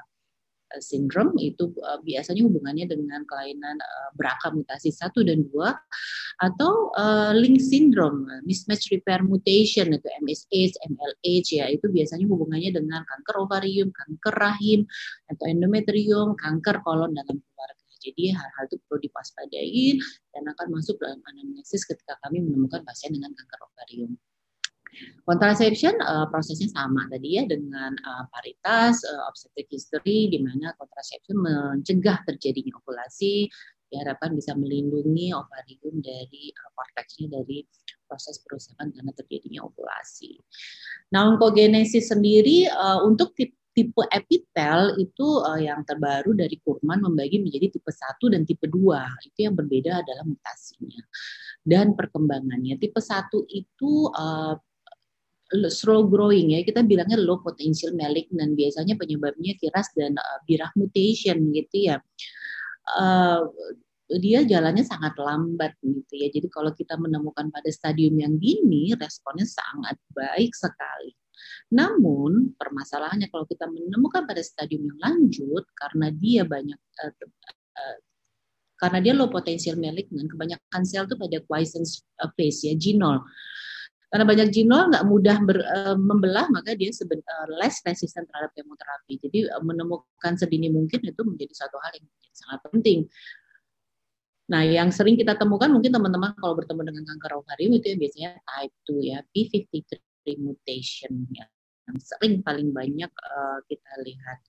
syndrome 0.78 1.34
itu 1.42 1.74
uh, 1.82 1.98
biasanya 2.06 2.46
hubungannya 2.46 2.86
dengan 2.86 3.26
kelainan 3.26 3.82
uh, 3.82 4.10
BRCA 4.14 4.54
mutasi 4.54 4.94
1 4.94 5.10
dan 5.26 5.42
2 5.50 6.46
atau 6.46 6.94
uh, 6.94 7.34
link 7.34 7.58
syndrome, 7.58 8.30
mismatch 8.46 8.94
repair 8.94 9.26
mutation 9.26 9.90
itu 9.90 10.08
MSH, 10.22 10.78
MLH 10.86 11.48
ya 11.58 11.66
itu 11.74 11.90
biasanya 11.90 12.30
hubungannya 12.30 12.70
dengan 12.70 13.02
kanker 13.02 13.36
ovarium, 13.42 13.90
kanker 13.90 14.36
rahim 14.38 14.86
atau 15.34 15.46
endometrium, 15.50 16.38
kanker 16.38 16.86
kolon 16.86 17.18
dalam 17.18 17.42
keluarga. 17.42 17.84
Jadi 18.00 18.32
hal-hal 18.32 18.64
itu 18.72 18.80
perlu 18.88 19.00
dipaspadai 19.04 20.00
dan 20.32 20.44
akan 20.48 20.68
masuk 20.72 20.96
dalam 21.04 21.20
anamnesis 21.28 21.84
ketika 21.84 22.16
kami 22.24 22.40
menemukan 22.40 22.80
pasien 22.88 23.12
dengan 23.12 23.36
kanker 23.36 23.60
ovarium. 23.60 24.16
Contraception 25.24 25.94
uh, 26.02 26.26
prosesnya 26.28 26.70
sama 26.74 27.06
tadi 27.08 27.38
ya 27.38 27.44
dengan 27.46 27.94
uh, 27.94 28.26
paritas, 28.34 29.00
uh, 29.06 29.24
obstetric 29.30 29.70
history 29.70 30.28
di 30.30 30.42
mana 30.42 30.74
contraception 30.76 31.38
mencegah 31.40 32.20
terjadinya 32.26 32.74
ovulasi 32.82 33.48
diharapkan 33.90 34.38
bisa 34.38 34.54
melindungi 34.54 35.34
ovarium 35.34 35.98
dari 36.02 36.54
uh, 36.54 36.72
dari 37.30 37.66
proses 38.06 38.42
perusakan 38.42 38.94
karena 38.94 39.12
terjadinya 39.14 39.66
ovulasi. 39.66 40.38
Nah, 41.14 41.30
onkogenesis 41.34 42.10
sendiri 42.14 42.70
uh, 42.70 43.02
untuk 43.06 43.34
tipe 43.38 43.58
tipe 43.80 44.04
epitel 44.12 44.98
itu 45.00 45.28
uh, 45.46 45.56
yang 45.56 45.86
terbaru 45.88 46.36
dari 46.36 46.60
Kurman 46.60 47.00
membagi 47.00 47.40
menjadi 47.40 47.80
tipe 47.80 47.88
1 47.88 48.34
dan 48.34 48.44
tipe 48.44 48.68
2. 48.68 48.76
Itu 49.30 49.40
yang 49.40 49.56
berbeda 49.56 50.04
adalah 50.04 50.26
mutasinya 50.28 51.00
dan 51.64 51.96
perkembangannya. 51.96 52.76
Tipe 52.76 53.00
1 53.00 53.30
itu 53.48 53.92
uh, 54.12 54.60
slow 55.70 56.06
growing 56.06 56.54
ya. 56.54 56.62
Kita 56.62 56.86
bilangnya 56.86 57.18
low 57.18 57.42
potential 57.42 57.94
malignant. 57.98 58.54
Biasanya 58.54 58.96
penyebabnya 58.96 59.58
kiras 59.58 59.90
dan 59.98 60.14
uh, 60.16 60.40
birah 60.46 60.70
mutation 60.78 61.38
gitu 61.54 61.94
ya. 61.94 61.98
Uh, 62.90 63.46
dia 64.10 64.42
jalannya 64.42 64.82
sangat 64.82 65.14
lambat 65.22 65.78
gitu 65.86 66.14
ya. 66.18 66.34
Jadi 66.34 66.48
kalau 66.50 66.74
kita 66.74 66.98
menemukan 66.98 67.54
pada 67.54 67.70
stadium 67.70 68.18
yang 68.18 68.34
dini 68.42 68.94
responnya 68.98 69.46
sangat 69.46 69.98
baik 70.14 70.54
sekali. 70.54 71.14
Namun 71.70 72.58
permasalahannya 72.58 73.30
kalau 73.30 73.46
kita 73.46 73.70
menemukan 73.70 74.26
pada 74.26 74.42
stadium 74.42 74.90
yang 74.90 75.00
lanjut 75.00 75.64
karena 75.78 76.08
dia 76.10 76.42
banyak 76.42 76.80
uh, 77.06 77.14
uh, 77.14 77.98
karena 78.80 79.00
dia 79.04 79.14
low 79.14 79.30
potential 79.30 79.76
malignant 79.76 80.32
kebanyakan 80.32 80.82
sel 80.88 81.04
itu 81.04 81.16
pada 81.20 81.38
quiescence 81.46 82.02
phase 82.34 82.64
ya 82.64 82.74
genol 82.80 83.22
karena 84.10 84.26
banyak 84.26 84.48
jinol 84.50 84.90
nggak 84.90 85.06
mudah 85.06 85.38
ber, 85.46 85.58
uh, 85.62 85.94
membelah, 85.94 86.50
maka 86.50 86.74
dia 86.74 86.90
seben, 86.90 87.22
uh, 87.22 87.48
less 87.62 87.78
resisten 87.86 88.26
terhadap 88.26 88.50
kemoterapi. 88.58 89.22
Jadi 89.22 89.46
uh, 89.54 89.62
menemukan 89.62 90.34
sedini 90.34 90.74
mungkin 90.74 90.98
itu 91.06 91.22
menjadi 91.22 91.54
satu 91.54 91.78
hal 91.78 91.94
yang 91.94 92.10
sangat 92.34 92.60
penting. 92.74 93.06
Nah, 94.50 94.66
yang 94.66 94.90
sering 94.90 95.14
kita 95.14 95.38
temukan 95.38 95.70
mungkin 95.70 95.94
teman-teman 95.94 96.34
kalau 96.42 96.58
bertemu 96.58 96.90
dengan 96.90 97.04
kanker 97.06 97.38
ovarium 97.38 97.72
itu 97.78 97.86
yang 97.94 98.00
biasanya 98.02 98.32
type 98.42 98.76
2 98.90 99.12
ya, 99.14 99.20
P53 99.30 100.02
mutation 100.42 101.14
ya. 101.30 101.46
Yang 101.86 101.98
sering 102.10 102.42
paling 102.42 102.74
banyak 102.74 103.14
uh, 103.14 103.62
kita 103.70 103.94
lihat. 104.02 104.42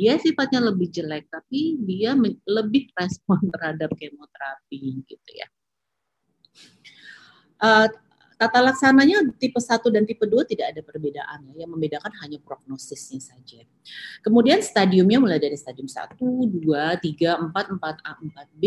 Dia 0.00 0.16
sifatnya 0.16 0.64
lebih 0.64 0.88
jelek, 0.88 1.28
tapi 1.28 1.76
dia 1.84 2.16
lebih 2.48 2.88
respon 2.98 3.52
terhadap 3.52 3.92
kemoterapi 3.92 5.04
gitu 5.04 5.30
ya. 5.36 5.48
Uh, 7.60 7.86
Tata 8.44 8.60
laksananya 8.60 9.24
tipe 9.40 9.56
1 9.56 9.80
dan 9.88 10.04
tipe 10.04 10.28
2 10.28 10.44
tidak 10.44 10.76
ada 10.76 10.80
perbedaan 10.84 11.48
ya. 11.48 11.64
Yang 11.64 11.70
membedakan 11.72 12.12
hanya 12.20 12.36
prognosisnya 12.44 13.16
saja. 13.24 13.64
Kemudian 14.20 14.60
stadiumnya 14.60 15.16
mulai 15.16 15.40
dari 15.40 15.56
stadium 15.56 15.88
1, 15.88 16.20
2, 16.20 16.60
3, 16.60 17.40
4, 17.40 17.48
4A, 17.48 18.10
4B. 18.20 18.62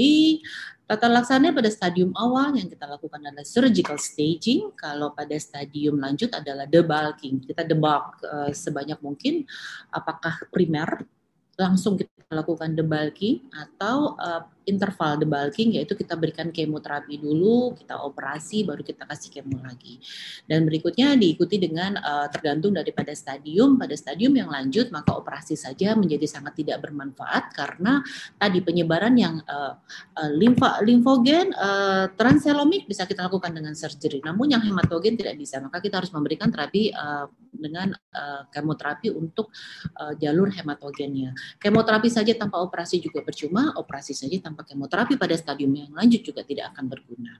Tata 0.89 1.05
laksananya 1.05 1.53
pada 1.53 1.69
stadium 1.69 2.09
awal 2.17 2.57
yang 2.57 2.65
kita 2.65 2.89
lakukan 2.89 3.21
adalah 3.21 3.45
surgical 3.45 4.01
staging. 4.01 4.73
Kalau 4.73 5.13
pada 5.13 5.37
stadium 5.37 6.01
lanjut 6.01 6.33
adalah 6.33 6.65
debulking. 6.65 7.45
Kita 7.45 7.61
debulk 7.61 8.17
uh, 8.25 8.49
sebanyak 8.49 8.97
mungkin 9.05 9.45
apakah 9.93 10.41
primer 10.49 11.05
langsung 11.53 12.01
kita 12.01 12.33
lakukan 12.33 12.73
debulking 12.73 13.45
atau 13.53 14.17
uh, 14.17 14.41
interval 14.67 15.17
debulking 15.17 15.79
yaitu 15.79 15.95
kita 15.95 16.19
berikan 16.19 16.51
kemoterapi 16.51 17.17
dulu, 17.17 17.73
kita 17.79 18.03
operasi 18.03 18.67
baru 18.67 18.83
kita 18.83 19.07
kasih 19.07 19.31
kemo 19.31 19.63
lagi. 19.63 19.97
Dan 20.43 20.67
berikutnya 20.67 21.15
diikuti 21.15 21.57
dengan 21.57 21.95
uh, 21.97 22.27
tergantung 22.27 22.75
daripada 22.75 23.15
stadium, 23.15 23.79
pada 23.79 23.95
stadium 23.95 24.35
yang 24.35 24.51
lanjut 24.51 24.91
maka 24.91 25.15
operasi 25.15 25.55
saja 25.55 25.95
menjadi 25.95 26.27
sangat 26.27 26.59
tidak 26.59 26.83
bermanfaat 26.83 27.55
karena 27.55 28.03
tadi 28.35 28.59
penyebaran 28.59 29.15
yang 29.15 29.39
uh, 29.47 29.79
uh, 30.19 30.31
limfa 30.35 30.83
limfogen 30.83 31.55
uh, 31.55 32.11
transelomik 32.13 32.85
bisa 32.85 33.07
kita 33.07 33.25
lakukan 33.25 33.55
dengan 33.55 33.73
surgery. 33.73 34.19
Namun 34.19 34.51
yang 34.51 34.61
hematogen 34.61 35.15
tidak 35.15 35.39
bisa, 35.39 35.63
maka 35.63 35.79
kita 35.79 36.03
harus 36.03 36.11
memberikan 36.11 36.51
terapi 36.51 36.91
uh, 36.91 37.31
dengan 37.53 37.93
uh, 37.93 38.45
kemoterapi 38.53 39.13
untuk 39.13 39.49
uh, 39.97 40.13
jalur 40.17 40.53
hematogennya. 40.53 41.33
Kemoterapi 41.57 42.09
saja 42.09 42.33
tanpa 42.37 42.61
operasi 42.61 43.01
juga 43.01 43.25
percuma, 43.25 43.73
operasi 43.77 44.13
saja 44.13 44.37
tanpa 44.41 44.56
kemoterapi 44.63 45.19
pada 45.19 45.35
stadium 45.37 45.75
yang 45.75 45.91
lanjut 45.93 46.21
juga 46.23 46.41
tidak 46.41 46.73
akan 46.73 46.85
berguna. 46.89 47.37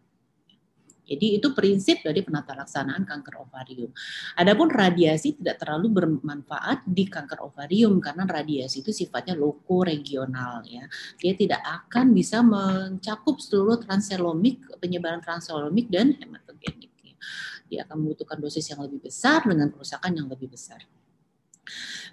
Jadi 1.07 1.39
itu 1.39 1.55
prinsip 1.55 2.03
dari 2.03 2.19
penata 2.19 2.51
laksanaan 2.51 3.07
kanker 3.07 3.39
ovarium. 3.39 3.95
Adapun 4.35 4.67
radiasi 4.67 5.39
tidak 5.39 5.63
terlalu 5.63 5.87
bermanfaat 6.03 6.83
di 6.83 7.07
kanker 7.07 7.39
ovarium 7.47 8.03
karena 8.03 8.27
radiasi 8.27 8.83
itu 8.83 8.91
sifatnya 8.91 9.39
loko 9.39 9.87
regional 9.87 10.67
ya. 10.67 10.83
Dia 11.15 11.31
tidak 11.39 11.63
akan 11.63 12.11
bisa 12.11 12.43
mencakup 12.43 13.39
seluruh 13.39 13.79
transelomik, 13.79 14.67
penyebaran 14.83 15.23
transelomik 15.23 15.87
dan 15.87 16.11
hematogenik. 16.19 16.91
Dia 17.67 17.83
akan 17.83 18.03
membutuhkan 18.03 18.39
dosis 18.39 18.67
yang 18.71 18.83
lebih 18.83 19.07
besar 19.07 19.43
dengan 19.43 19.67
kerusakan 19.71 20.11
yang 20.11 20.27
lebih 20.31 20.51
besar. 20.51 20.83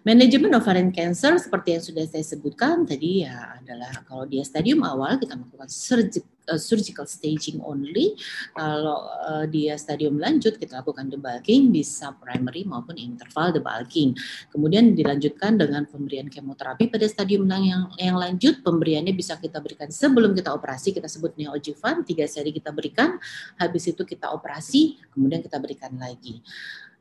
Manajemen 0.05 0.53
ovarian 0.53 0.93
cancer 0.93 1.33
seperti 1.41 1.73
yang 1.73 1.81
sudah 1.81 2.05
saya 2.05 2.21
sebutkan 2.21 2.85
tadi 2.85 3.25
ya 3.25 3.57
adalah 3.57 4.05
kalau 4.05 4.29
dia 4.29 4.45
stadium 4.45 4.85
awal 4.85 5.17
kita 5.17 5.33
melakukan 5.33 5.65
surgical, 5.73 6.29
uh, 6.53 6.61
surgical 6.61 7.09
staging 7.09 7.57
only. 7.65 8.13
Kalau 8.53 9.09
uh, 9.25 9.49
dia 9.49 9.81
stadium 9.81 10.21
lanjut 10.21 10.61
kita 10.61 10.85
lakukan 10.85 11.09
debulking 11.09 11.73
bisa 11.73 12.13
primary 12.21 12.69
maupun 12.69 13.01
interval 13.01 13.57
debulking. 13.57 14.13
Kemudian 14.53 14.93
dilanjutkan 14.93 15.57
dengan 15.57 15.89
pemberian 15.89 16.29
kemoterapi 16.29 16.93
pada 16.93 17.09
stadium 17.09 17.49
yang 17.49 17.89
yang 17.97 18.21
lanjut. 18.21 18.61
Pemberiannya 18.61 19.17
bisa 19.17 19.41
kita 19.41 19.57
berikan 19.65 19.89
sebelum 19.89 20.37
kita 20.37 20.53
operasi 20.53 20.93
kita 20.93 21.09
sebut 21.09 21.33
neoadjuvant 21.41 22.05
tiga 22.05 22.29
seri 22.29 22.53
kita 22.53 22.77
berikan. 22.77 23.17
Habis 23.57 23.97
itu 23.97 24.05
kita 24.05 24.37
operasi 24.37 25.01
kemudian 25.17 25.41
kita 25.41 25.57
berikan 25.57 25.97
lagi. 25.97 26.45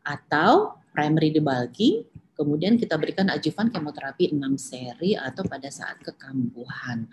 Atau 0.07 0.79
primary 0.95 1.35
debulking 1.35 2.12
Kemudian 2.33 2.81
kita 2.81 2.97
berikan 2.97 3.29
ajuvan 3.29 3.69
kemoterapi 3.69 4.33
6 4.33 4.41
seri 4.57 5.13
atau 5.13 5.45
pada 5.45 5.69
saat 5.69 6.01
kekambuhan. 6.01 7.05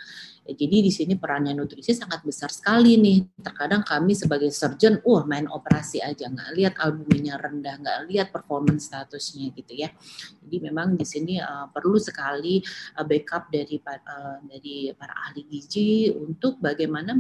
Ya, 0.48 0.52
jadi 0.56 0.76
di 0.80 0.88
sini 0.88 1.14
perannya 1.20 1.52
nutrisi 1.52 1.92
sangat 1.92 2.24
besar 2.24 2.48
sekali 2.48 2.96
nih. 2.96 3.28
Terkadang 3.44 3.84
kami 3.84 4.16
sebagai 4.16 4.48
surgeon, 4.48 5.04
wah 5.04 5.20
uh, 5.20 5.24
main 5.28 5.44
operasi 5.44 6.00
aja, 6.00 6.32
nggak 6.32 6.50
lihat 6.56 6.74
albuminnya 6.80 7.36
rendah, 7.36 7.76
nggak 7.84 7.98
lihat 8.08 8.28
performance 8.32 8.88
statusnya 8.88 9.52
gitu 9.52 9.76
ya. 9.76 9.92
Jadi 10.40 10.56
memang 10.64 10.96
di 10.96 11.04
sini 11.04 11.36
uh, 11.36 11.68
perlu 11.68 12.00
sekali 12.00 12.64
uh, 12.96 13.04
backup 13.04 13.52
dari 13.52 13.76
uh, 13.76 14.40
dari 14.40 14.88
para 14.96 15.12
ahli 15.28 15.44
gizi 15.44 16.08
untuk 16.08 16.56
bagaimana 16.56 17.12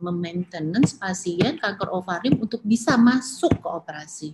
memaintenance 0.00 0.96
pasien 0.96 1.60
kanker 1.60 1.92
ovarium 1.92 2.40
untuk 2.40 2.64
bisa 2.64 2.96
masuk 2.96 3.60
ke 3.60 3.68
operasi 3.68 4.32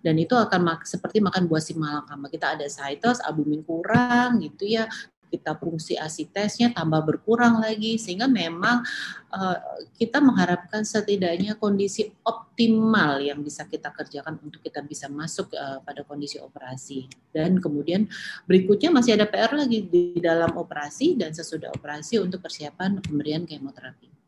dan 0.00 0.16
itu 0.16 0.32
akan 0.32 0.60
mak 0.64 0.80
seperti 0.88 1.20
makan 1.20 1.44
buah 1.44 1.62
si 1.62 1.76
malakama 1.76 2.32
kita 2.32 2.56
ada 2.56 2.66
situs 2.66 3.20
albumin 3.20 3.60
kurang 3.60 4.40
gitu 4.40 4.64
ya. 4.64 4.88
Kita 5.30 5.54
fungsi 5.54 5.94
asitesnya 5.94 6.74
tambah 6.74 7.06
berkurang 7.06 7.62
lagi. 7.62 8.02
Sehingga 8.02 8.26
memang 8.26 8.82
uh, 9.30 9.56
kita 9.94 10.18
mengharapkan 10.18 10.82
setidaknya 10.82 11.54
kondisi 11.54 12.10
optimal 12.26 13.22
yang 13.22 13.38
bisa 13.38 13.62
kita 13.62 13.94
kerjakan 13.94 14.42
untuk 14.42 14.58
kita 14.58 14.82
bisa 14.82 15.06
masuk 15.06 15.54
uh, 15.54 15.78
pada 15.86 16.02
kondisi 16.02 16.42
operasi. 16.42 17.06
Dan 17.30 17.62
kemudian 17.62 18.10
berikutnya 18.50 18.90
masih 18.90 19.14
ada 19.14 19.30
PR 19.30 19.54
lagi 19.54 19.86
di 19.86 20.18
dalam 20.18 20.50
operasi 20.58 21.14
dan 21.14 21.30
sesudah 21.30 21.70
operasi 21.78 22.18
untuk 22.18 22.42
persiapan 22.42 22.98
pemberian 22.98 23.46
kemoterapi. 23.46 24.19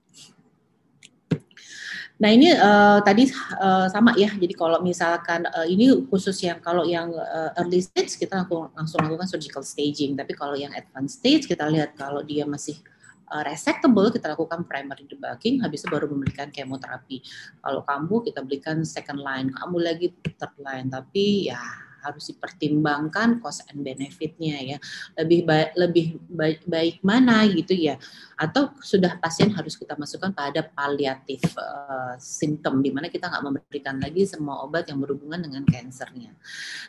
Nah 2.22 2.30
ini 2.30 2.54
uh, 2.54 3.02
tadi 3.02 3.26
uh, 3.58 3.90
sama 3.90 4.14
ya. 4.14 4.30
Jadi 4.30 4.54
kalau 4.54 4.78
misalkan 4.78 5.42
uh, 5.50 5.66
ini 5.66 5.90
khusus 6.06 6.38
yang 6.46 6.62
kalau 6.62 6.86
yang 6.86 7.10
uh, 7.10 7.50
early 7.58 7.82
stage 7.82 8.14
kita 8.14 8.46
langsung, 8.46 8.70
langsung 8.78 9.02
lakukan 9.02 9.26
surgical 9.26 9.66
staging. 9.66 10.14
Tapi 10.14 10.30
kalau 10.38 10.54
yang 10.54 10.70
advanced 10.78 11.18
stage 11.18 11.50
kita 11.50 11.66
lihat 11.66 11.98
kalau 11.98 12.22
dia 12.22 12.46
masih 12.46 12.78
uh, 13.26 13.42
resectable 13.42 14.06
kita 14.14 14.38
lakukan 14.38 14.62
primary 14.70 15.02
debugging. 15.10 15.66
Habis 15.66 15.82
itu 15.82 15.90
baru 15.90 16.06
memberikan 16.06 16.54
kemoterapi. 16.54 17.26
Kalau 17.58 17.82
kambuh 17.82 18.22
kita 18.22 18.46
berikan 18.46 18.86
second 18.86 19.18
line. 19.18 19.50
Kamu 19.50 19.82
lagi 19.82 20.14
third 20.38 20.54
line. 20.62 20.94
Tapi 20.94 21.50
ya 21.50 21.58
harus 22.02 22.34
dipertimbangkan 22.34 23.38
cost 23.38 23.62
and 23.70 23.86
benefitnya 23.86 24.58
ya 24.58 24.78
lebih 25.14 25.46
baik 25.46 25.70
lebih 25.78 26.06
baik, 26.26 26.60
baik 26.66 26.96
mana 27.06 27.46
gitu 27.46 27.78
ya 27.78 27.94
atau 28.42 28.74
sudah 28.82 29.14
pasien 29.22 29.54
harus 29.54 29.78
kita 29.78 29.94
masukkan 29.94 30.34
pada 30.34 30.66
paliatif 30.66 31.38
uh, 31.54 32.18
simptom 32.18 32.82
di 32.82 32.90
mana 32.90 33.06
kita 33.06 33.30
nggak 33.30 33.44
memberikan 33.46 34.02
lagi 34.02 34.26
semua 34.26 34.66
obat 34.66 34.90
yang 34.90 34.98
berhubungan 34.98 35.38
dengan 35.38 35.62
kansernya. 35.62 36.34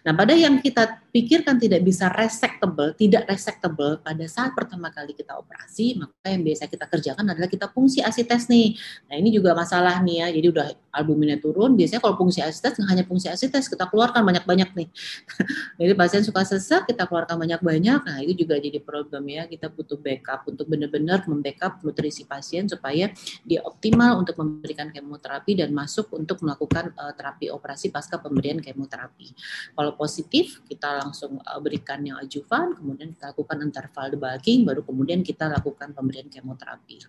Nah 0.02 0.18
pada 0.18 0.34
yang 0.34 0.58
kita 0.58 1.06
pikirkan 1.14 1.62
tidak 1.62 1.86
bisa 1.86 2.10
resectable, 2.10 2.98
tidak 2.98 3.30
resectable 3.30 4.02
pada 4.02 4.26
saat 4.26 4.58
pertama 4.58 4.90
kali 4.90 5.14
kita 5.14 5.38
operasi 5.38 6.02
maka 6.02 6.34
yang 6.34 6.42
biasa 6.42 6.66
kita 6.66 6.90
kerjakan 6.90 7.26
adalah 7.30 7.46
kita 7.46 7.70
fungsi 7.70 8.02
asites 8.02 8.50
nih. 8.50 8.74
Nah 9.14 9.22
ini 9.22 9.30
juga 9.30 9.54
masalah 9.54 10.02
nih 10.02 10.26
ya 10.26 10.28
jadi 10.42 10.48
udah 10.50 10.68
albuminnya 10.90 11.38
turun 11.38 11.78
biasanya 11.78 12.02
kalau 12.02 12.18
fungsi 12.18 12.42
asites 12.42 12.82
nggak 12.82 12.90
hanya 12.90 13.06
fungsi 13.06 13.30
asites 13.30 13.70
kita 13.70 13.86
keluarkan 13.86 14.26
banyak-banyak 14.26 14.74
nih 14.74 14.90
Jadi 15.80 15.94
pasien 15.98 16.22
suka 16.24 16.42
sesak, 16.46 16.90
kita 16.90 17.08
keluarkan 17.10 17.38
banyak-banyak. 17.40 18.00
Nah, 18.06 18.18
itu 18.24 18.46
juga 18.46 18.60
jadi 18.60 18.80
problem 18.80 19.24
ya. 19.30 19.44
Kita 19.50 19.68
butuh 19.70 19.98
backup 20.00 20.46
untuk 20.50 20.66
benar-benar 20.70 21.26
membackup 21.44 21.84
nutrisi 21.84 22.24
pasien 22.24 22.72
supaya 22.72 23.12
dia 23.44 23.60
optimal 23.68 24.24
untuk 24.24 24.40
memberikan 24.40 24.88
kemoterapi 24.88 25.60
dan 25.60 25.76
masuk 25.76 26.08
untuk 26.16 26.40
melakukan 26.40 26.96
uh, 26.96 27.12
terapi 27.12 27.52
operasi 27.52 27.92
pasca 27.92 28.16
pemberian 28.16 28.64
kemoterapi. 28.64 29.36
Kalau 29.76 29.92
positif, 30.00 30.64
kita 30.64 31.04
langsung 31.04 31.44
uh, 31.44 31.60
berikan 31.60 32.00
yang 32.00 32.16
ajuvan, 32.24 32.80
kemudian 32.80 33.12
kita 33.12 33.36
lakukan 33.36 33.60
interval 33.60 34.08
debugging, 34.16 34.64
baru 34.64 34.88
kemudian 34.88 35.20
kita 35.20 35.52
lakukan 35.52 35.92
pemberian 35.92 36.32
kemoterapi. 36.32 37.04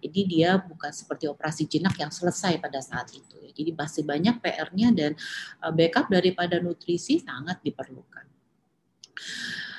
Jadi 0.00 0.20
dia 0.24 0.56
bukan 0.56 0.88
seperti 0.88 1.28
operasi 1.28 1.68
jinak 1.68 1.92
yang 2.00 2.08
selesai 2.08 2.56
pada 2.56 2.80
saat 2.80 3.12
itu. 3.12 3.36
Jadi 3.52 3.76
masih 3.76 4.02
banyak 4.08 4.40
PR-nya 4.40 4.88
dan 4.96 5.12
uh, 5.60 5.68
backup 5.68 6.08
daripada 6.08 6.56
nutrisi 6.56 7.20
sangat 7.20 7.60
diperlukan 7.60 8.24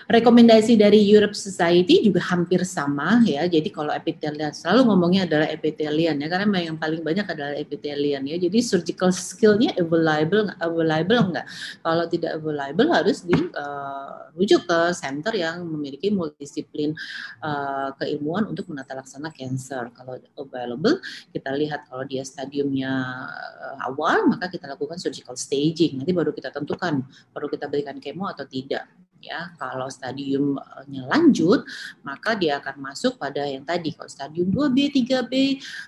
rekomendasi 0.06 0.78
dari 0.78 1.02
Europe 1.02 1.34
Society 1.34 2.06
juga 2.06 2.22
hampir 2.30 2.62
sama 2.62 3.22
ya. 3.26 3.46
Jadi 3.50 3.74
kalau 3.74 3.90
epithelian 3.90 4.54
selalu 4.54 4.94
ngomongnya 4.94 5.26
adalah 5.26 5.48
epithelian 5.50 6.22
ya 6.22 6.28
karena 6.30 6.62
yang 6.62 6.78
paling 6.78 7.02
banyak 7.02 7.26
adalah 7.26 7.58
epithelian 7.58 8.22
ya. 8.26 8.38
Jadi 8.38 8.62
surgical 8.62 9.10
skillnya 9.10 9.74
available 9.82 10.54
available 10.62 11.34
enggak? 11.34 11.46
Kalau 11.82 12.06
tidak 12.06 12.38
available 12.38 12.90
harus 12.94 13.26
dirujuk 13.26 14.62
uh, 14.62 14.68
ke 14.70 14.80
center 14.94 15.34
yang 15.34 15.66
memiliki 15.66 16.14
multidisiplin 16.14 16.94
uh, 17.42 17.90
keilmuan 17.98 18.46
untuk 18.46 18.70
menata 18.70 18.94
laksana 18.94 19.34
cancer. 19.34 19.90
Kalau 19.90 20.22
available 20.38 21.02
kita 21.34 21.50
lihat 21.58 21.90
kalau 21.90 22.06
dia 22.06 22.22
stadiumnya 22.22 22.94
uh, 23.34 23.90
awal 23.90 24.30
maka 24.30 24.54
kita 24.54 24.70
lakukan 24.70 25.02
surgical 25.02 25.34
staging. 25.34 25.98
Nanti 25.98 26.14
baru 26.14 26.30
kita 26.30 26.54
tentukan 26.54 27.02
perlu 27.34 27.50
kita 27.50 27.66
berikan 27.66 27.98
kemo 27.98 28.30
atau 28.30 28.46
tidak 28.46 28.86
ya. 29.26 29.52
Kalau 29.58 29.90
stadiumnya 29.90 31.04
lanjut 31.10 31.66
maka 32.06 32.38
dia 32.38 32.62
akan 32.62 32.92
masuk 32.92 33.18
pada 33.18 33.44
yang 33.46 33.66
tadi. 33.66 33.92
Kalau 33.92 34.10
stadium 34.10 34.54
2B 34.54 34.94
3B 34.94 35.34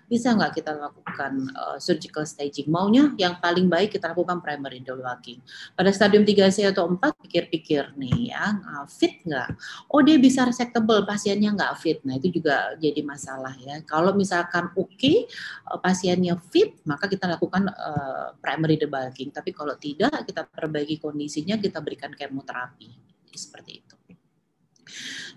bisa 0.10 0.34
nggak 0.34 0.58
kita 0.58 0.74
lakukan 0.74 1.54
uh, 1.54 1.78
surgical 1.78 2.26
staging? 2.26 2.68
Maunya 2.68 3.14
yang 3.16 3.38
paling 3.38 3.70
baik 3.70 3.94
kita 3.94 4.12
lakukan 4.12 4.42
primary 4.42 4.82
debugging 4.82 5.40
pada 5.78 5.94
stadium 5.94 6.26
3C 6.26 6.74
atau 6.74 6.90
4 6.90 7.00
pikir-pikir 7.28 7.94
nih 7.96 8.34
ya 8.34 8.58
uh, 8.58 8.86
fit 8.90 9.22
nggak? 9.24 9.50
Oh 9.94 10.02
dia 10.02 10.18
bisa 10.18 10.44
resectable 10.44 11.06
pasiennya 11.06 11.54
nggak 11.54 11.74
fit. 11.80 12.00
Nah 12.04 12.18
itu 12.18 12.34
juga 12.42 12.74
jadi 12.82 13.02
masalah 13.06 13.54
ya. 13.62 13.80
Kalau 13.86 14.18
misalkan 14.18 14.74
oke 14.74 14.98
okay, 14.98 15.30
uh, 15.70 15.80
pasiennya 15.80 16.40
fit 16.50 16.78
maka 16.90 17.06
kita 17.06 17.30
lakukan 17.30 17.70
uh, 17.70 18.34
primary 18.42 18.80
debugging 18.80 19.30
tapi 19.30 19.52
kalau 19.54 19.76
tidak 19.78 20.14
kita 20.26 20.48
perbaiki 20.48 20.98
kondisinya 20.98 21.60
kita 21.60 21.84
berikan 21.84 22.14
kemoterapi 22.16 22.90
seperti 23.36 23.84
itu. 23.84 23.98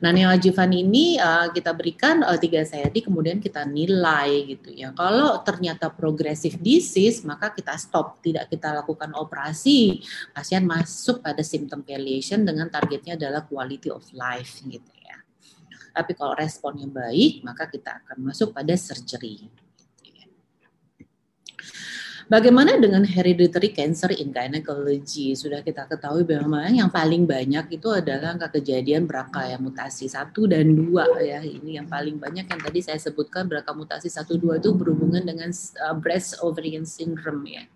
Nah, 0.00 0.16
neoadjuvan 0.16 0.72
ini 0.72 1.20
uh, 1.20 1.53
kita 1.53 1.76
berikan 1.76 2.24
uh, 2.24 2.38
tiga 2.40 2.64
seri, 2.64 3.05
kemudian 3.05 3.37
kita 3.37 3.68
nilai 3.68 4.48
gitu 4.48 4.72
ya. 4.72 4.96
Kalau 4.96 5.44
ternyata 5.44 5.92
progresif 5.92 6.57
disease, 6.57 7.20
maka 7.20 7.53
kita 7.53 7.76
stop, 7.76 8.24
tidak 8.24 8.48
kita 8.48 8.72
lakukan 8.72 9.12
operasi. 9.12 10.00
Pasien 10.33 10.64
masuk 10.64 11.20
pada 11.20 11.44
symptom 11.44 11.85
palliation 11.85 12.48
dengan 12.48 12.72
targetnya 12.72 13.20
adalah 13.20 13.44
quality 13.44 13.92
of 13.92 14.00
life 14.16 14.64
gitu 14.64 14.92
ya. 15.05 15.20
Tapi 15.92 16.16
kalau 16.16 16.33
responnya 16.33 16.88
baik, 16.88 17.44
maka 17.44 17.68
kita 17.68 18.00
akan 18.00 18.33
masuk 18.33 18.57
pada 18.57 18.72
surgery. 18.81 19.53
Bagaimana 22.30 22.78
dengan 22.78 23.02
hereditary 23.02 23.74
cancer 23.74 24.14
in 24.14 24.30
gynecology? 24.30 25.34
Sudah 25.34 25.66
kita 25.66 25.90
ketahui 25.90 26.22
bahwa 26.22 26.62
yang 26.70 26.86
paling 26.86 27.26
banyak 27.26 27.74
itu 27.74 27.90
adalah 27.90 28.38
angka 28.38 28.54
kejadian 28.54 29.02
BRCA 29.10 29.58
yang 29.58 29.66
mutasi 29.66 30.06
1 30.06 30.30
dan 30.46 30.70
2 30.78 31.26
ya. 31.26 31.42
Ini 31.42 31.82
yang 31.82 31.90
paling 31.90 32.22
banyak 32.22 32.46
yang 32.46 32.60
tadi 32.62 32.86
saya 32.86 33.02
sebutkan 33.02 33.50
BRCA 33.50 33.74
mutasi 33.74 34.06
1 34.06 34.30
2 34.30 34.62
itu 34.62 34.70
berhubungan 34.70 35.26
dengan 35.26 35.50
uh, 35.82 35.98
breast 35.98 36.38
ovarian 36.38 36.86
syndrome 36.86 37.42
ya. 37.50 37.66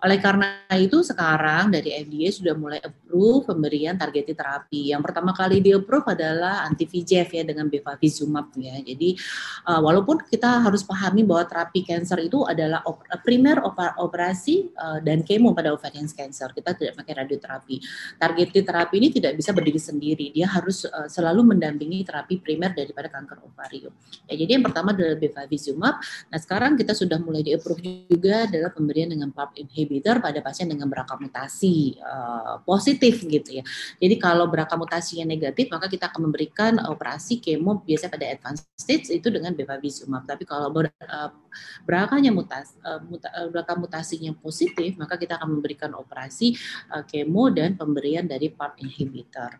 Oleh 0.00 0.16
karena 0.16 0.64
itu 0.80 1.04
sekarang 1.04 1.68
dari 1.68 1.92
FDA 1.92 2.32
sudah 2.32 2.56
mulai 2.56 2.80
approve 2.80 3.52
pemberian 3.52 4.00
targeted 4.00 4.32
terapi. 4.32 4.96
Yang 4.96 5.02
pertama 5.04 5.36
kali 5.36 5.60
di 5.60 5.76
approve 5.76 6.16
adalah 6.16 6.64
anti 6.64 6.88
VEGF 6.88 7.28
ya 7.36 7.44
dengan 7.44 7.68
bevacizumab 7.68 8.48
ya. 8.56 8.80
Jadi 8.80 9.20
uh, 9.68 9.80
walaupun 9.84 10.24
kita 10.24 10.64
harus 10.64 10.80
pahami 10.88 11.20
bahwa 11.20 11.44
terapi 11.44 11.84
cancer 11.84 12.16
itu 12.24 12.40
adalah 12.48 12.80
op 12.88 13.04
primer 13.20 13.60
operasi 14.00 14.72
uh, 14.72 15.04
dan 15.04 15.20
kemo 15.20 15.52
pada 15.52 15.76
ovarian 15.76 16.08
cancer. 16.08 16.48
Kita 16.56 16.72
tidak 16.72 16.96
pakai 16.96 17.20
radioterapi. 17.20 17.76
Targeted 18.16 18.64
terapi 18.64 18.94
ini 18.96 19.08
tidak 19.12 19.36
bisa 19.36 19.52
berdiri 19.52 19.80
sendiri. 19.80 20.32
Dia 20.32 20.48
harus 20.48 20.88
uh, 20.88 21.12
selalu 21.12 21.52
mendampingi 21.52 22.08
terapi 22.08 22.40
primer 22.40 22.72
daripada 22.72 23.12
kanker 23.12 23.44
ovarium. 23.44 23.92
Ya, 24.32 24.40
jadi 24.40 24.56
yang 24.56 24.64
pertama 24.64 24.96
adalah 24.96 25.20
bevacizumab. 25.20 26.00
Nah, 26.32 26.38
sekarang 26.40 26.80
kita 26.80 26.96
sudah 26.96 27.20
mulai 27.20 27.44
di 27.44 27.52
approve 27.52 28.08
juga 28.08 28.48
adalah 28.48 28.72
pemberian 28.72 29.12
dengan 29.12 29.28
PARP 29.28 29.60
inhibitor 29.60 29.89
inhibitor 29.90 30.22
pada 30.22 30.38
pasien 30.38 30.70
dengan 30.70 30.86
BRCA 30.86 31.18
mutasi 31.18 31.98
uh, 31.98 32.62
positif 32.62 33.26
gitu 33.26 33.58
ya. 33.58 33.66
Jadi 33.98 34.14
kalau 34.22 34.46
BRCA 34.46 34.78
mutasinya 34.78 35.26
negatif 35.26 35.66
maka 35.66 35.90
kita 35.90 36.06
akan 36.06 36.30
memberikan 36.30 36.78
operasi 36.86 37.42
kemo 37.42 37.82
biasa 37.82 38.06
pada 38.06 38.30
advanced 38.30 38.70
stage 38.78 39.10
itu 39.10 39.26
dengan 39.26 39.50
bevacizumab. 39.50 40.22
Tapi 40.30 40.46
kalau 40.46 40.70
ber, 40.70 40.94
uh, 41.02 41.34
BRCA-nya 41.82 42.30
mutas, 42.30 42.78
uh, 42.86 43.02
muta, 43.02 43.26
uh, 43.34 43.78
mutasinya 43.82 44.30
positif 44.38 44.94
maka 44.94 45.18
kita 45.18 45.34
akan 45.34 45.58
memberikan 45.58 45.90
operasi 45.98 46.54
uh, 46.94 47.02
kemo 47.02 47.50
dan 47.50 47.74
pemberian 47.74 48.30
dari 48.30 48.46
PARP 48.54 48.78
inhibitor. 48.86 49.58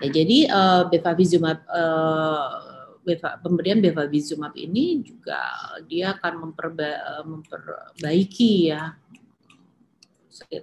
Ya, 0.00 0.08
jadi 0.08 0.48
uh, 0.48 0.82
bevacizumab 0.88 1.60
uh, 1.68 2.79
pemberian 3.40 3.80
bevacizumab 3.80 4.54
ini 4.56 5.00
juga 5.02 5.40
dia 5.88 6.14
akan 6.16 6.34
memperba, 6.48 7.22
memperbaiki 7.24 8.70
ya 8.70 8.92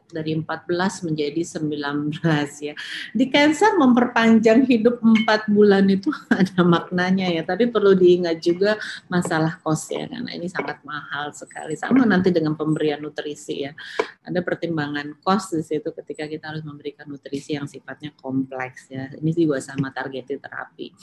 dari 0.07 0.31
14 0.39 1.07
menjadi 1.11 1.41
19 1.43 2.23
ya. 2.63 2.73
Di 3.11 3.25
cancer 3.27 3.75
memperpanjang 3.75 4.63
hidup 4.63 5.03
4 5.03 5.51
bulan 5.51 5.85
itu 5.91 6.09
ada 6.31 6.63
maknanya 6.63 7.27
ya, 7.27 7.43
tapi 7.43 7.67
perlu 7.67 7.93
diingat 7.93 8.39
juga 8.39 8.79
masalah 9.11 9.59
kos 9.59 9.91
ya 9.91 10.07
karena 10.07 10.31
ini 10.31 10.47
sangat 10.47 10.79
mahal 10.87 11.35
sekali. 11.35 11.75
Sama 11.75 12.07
nanti 12.07 12.31
dengan 12.31 12.55
pemberian 12.55 13.03
nutrisi 13.03 13.67
ya. 13.67 13.71
Ada 14.23 14.39
pertimbangan 14.43 15.19
kos 15.19 15.51
di 15.55 15.63
situ 15.63 15.91
ketika 15.91 16.27
kita 16.27 16.55
harus 16.55 16.63
memberikan 16.63 17.07
nutrisi 17.07 17.59
yang 17.59 17.67
sifatnya 17.67 18.15
kompleks 18.15 18.87
ya. 18.87 19.11
Ini 19.11 19.31
juga 19.35 19.59
sama 19.59 19.91
targeted 19.91 20.39
terapi. 20.39 20.95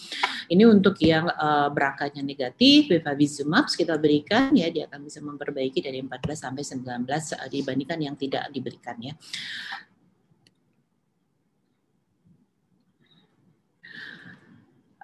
Ini 0.49 0.65
untuk 0.69 0.97
yang 1.05 1.29
uh, 1.29 1.69
berangkatnya 1.69 2.25
negatif, 2.25 2.89
bevacizumab 2.89 3.67
kita 3.69 3.97
berikan 3.97 4.53
ya 4.53 4.69
dia 4.69 4.85
akan 4.87 5.09
bisa 5.09 5.25
memperbaiki 5.25 5.81
dari 5.81 6.01
14 6.05 6.37
sampai 6.37 6.63
19 6.63 7.09
uh, 7.09 7.49
dibandingkan 7.49 7.99
yang 8.01 8.15
tidak 8.15 8.54
diberikan 8.55 8.97
ya. 9.03 9.15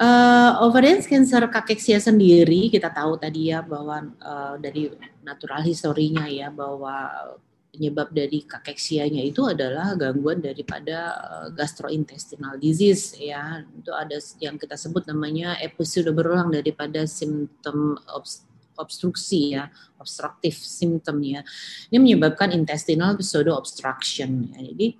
Uh, 0.00 0.64
ovarian 0.64 1.04
cancer 1.04 1.44
kakeksia 1.52 2.00
sendiri 2.00 2.72
kita 2.72 2.88
tahu 2.88 3.20
tadi 3.20 3.52
ya 3.52 3.60
bahwa 3.60 4.00
uh, 4.24 4.56
dari 4.56 4.88
natural 5.20 5.60
historinya 5.60 6.24
ya 6.24 6.48
bahwa 6.48 7.12
penyebab 7.68 8.08
dari 8.10 8.42
kakeksianya 8.48 9.22
itu 9.22 9.46
adalah 9.46 9.94
gangguan 9.94 10.42
daripada 10.42 11.14
gastrointestinal 11.54 12.58
disease 12.58 13.14
ya 13.16 13.62
itu 13.62 13.92
ada 13.94 14.18
yang 14.42 14.58
kita 14.58 14.74
sebut 14.74 15.06
namanya 15.06 15.60
episode 15.62 16.10
berulang 16.10 16.50
daripada 16.50 17.06
simptom 17.06 18.00
obstruksi 18.80 19.54
ya 19.54 19.70
obstructive 20.00 20.56
symptom 20.56 21.20
ya. 21.20 21.44
Ini 21.92 22.00
menyebabkan 22.00 22.50
intestinal 22.56 23.14
pseudo 23.20 23.52
obstruction 23.54 24.48
ya. 24.50 24.64
Jadi 24.72 24.96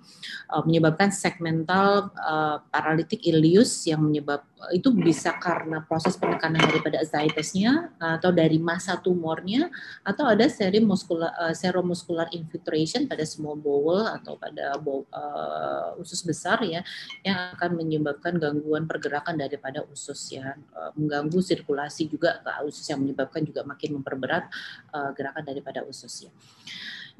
uh, 0.53 0.63
menyebabkan 0.63 1.09
segmental 1.09 2.13
uh, 2.15 2.61
paralytic 2.69 3.25
ileus 3.25 3.89
yang 3.89 4.05
menyebab 4.05 4.45
uh, 4.61 4.71
itu 4.71 4.93
bisa 4.93 5.33
karena 5.41 5.81
proses 5.81 6.13
penekanan 6.15 6.61
daripada 6.61 7.01
ascitesnya 7.01 7.89
atau 7.97 8.29
dari 8.29 8.61
masa 8.61 8.95
tumornya 9.01 9.73
atau 10.05 10.29
ada 10.29 10.45
serum 10.45 10.85
muskular 10.85 11.33
uh, 11.41 11.53
seromuscular 11.57 12.29
infiltration 12.31 13.09
pada 13.09 13.25
small 13.25 13.57
bowel 13.57 14.05
atau 14.05 14.37
pada 14.37 14.77
bowl, 14.77 15.09
uh, 15.09 15.97
usus 15.97 16.21
besar 16.21 16.61
ya 16.61 16.85
yang 17.25 17.57
akan 17.57 17.81
menyebabkan 17.81 18.37
gangguan 18.37 18.85
pergerakan 18.85 19.41
daripada 19.41 19.81
usus 19.89 20.29
ya 20.29 20.53
uh, 20.77 20.91
mengganggu 20.93 21.41
sirkulasi 21.41 22.05
juga 22.11 22.43
ke 22.43 22.51
usus 22.67 22.85
yang 22.91 23.01
menyebabkan 23.01 23.41
juga 23.41 23.65
makin 23.65 23.97
memperberat 23.99 24.51
uh, 24.93 25.11
gerakan 25.15 25.43
daripada 25.43 25.83
usus 25.87 26.27
ya. 26.27 26.31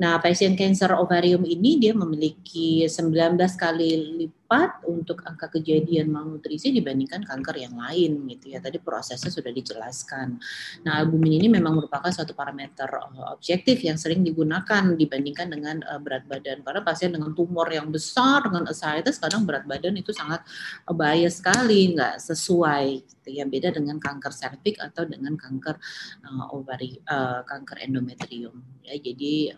Nah, 0.01 0.17
pasien 0.17 0.57
cancer 0.57 0.97
ovarium 0.97 1.45
ini 1.45 1.77
dia 1.77 1.93
memiliki 1.93 2.89
19 2.89 3.37
kali 3.53 4.17
lipat 4.17 4.81
untuk 4.89 5.21
angka 5.21 5.53
kejadian 5.53 6.09
malnutrisi 6.09 6.73
dibandingkan 6.73 7.21
kanker 7.21 7.61
yang 7.61 7.77
lain 7.77 8.25
gitu 8.33 8.49
ya. 8.49 8.57
Tadi 8.57 8.81
prosesnya 8.81 9.29
sudah 9.29 9.53
dijelaskan. 9.53 10.41
Nah, 10.89 11.05
albumin 11.05 11.37
ini 11.37 11.53
memang 11.53 11.77
merupakan 11.77 12.09
suatu 12.09 12.33
parameter 12.33 12.89
uh, 12.89 13.29
objektif 13.29 13.85
yang 13.85 13.93
sering 14.01 14.25
digunakan 14.25 14.89
dibandingkan 14.97 15.53
dengan 15.53 15.85
uh, 15.85 16.01
berat 16.01 16.25
badan. 16.25 16.65
Karena 16.65 16.81
pasien 16.81 17.13
dengan 17.13 17.37
tumor 17.37 17.69
yang 17.69 17.93
besar 17.93 18.41
dengan 18.41 18.65
ascites 18.73 19.21
kadang 19.21 19.45
berat 19.45 19.69
badan 19.69 19.93
itu 20.01 20.09
sangat 20.09 20.41
uh, 20.89 20.97
bahaya 20.97 21.29
sekali, 21.29 21.93
nggak 21.93 22.17
sesuai 22.17 23.05
gitu 23.05 23.29
ya. 23.37 23.45
Beda 23.45 23.69
dengan 23.69 24.01
kanker 24.01 24.33
serviks 24.33 24.81
atau 24.81 25.05
dengan 25.05 25.37
kanker 25.37 25.77
uh, 26.25 26.57
ovari 26.57 26.97
kanker 27.45 27.85
endometrium. 27.85 28.65
Ya, 28.81 28.97
jadi 28.97 29.53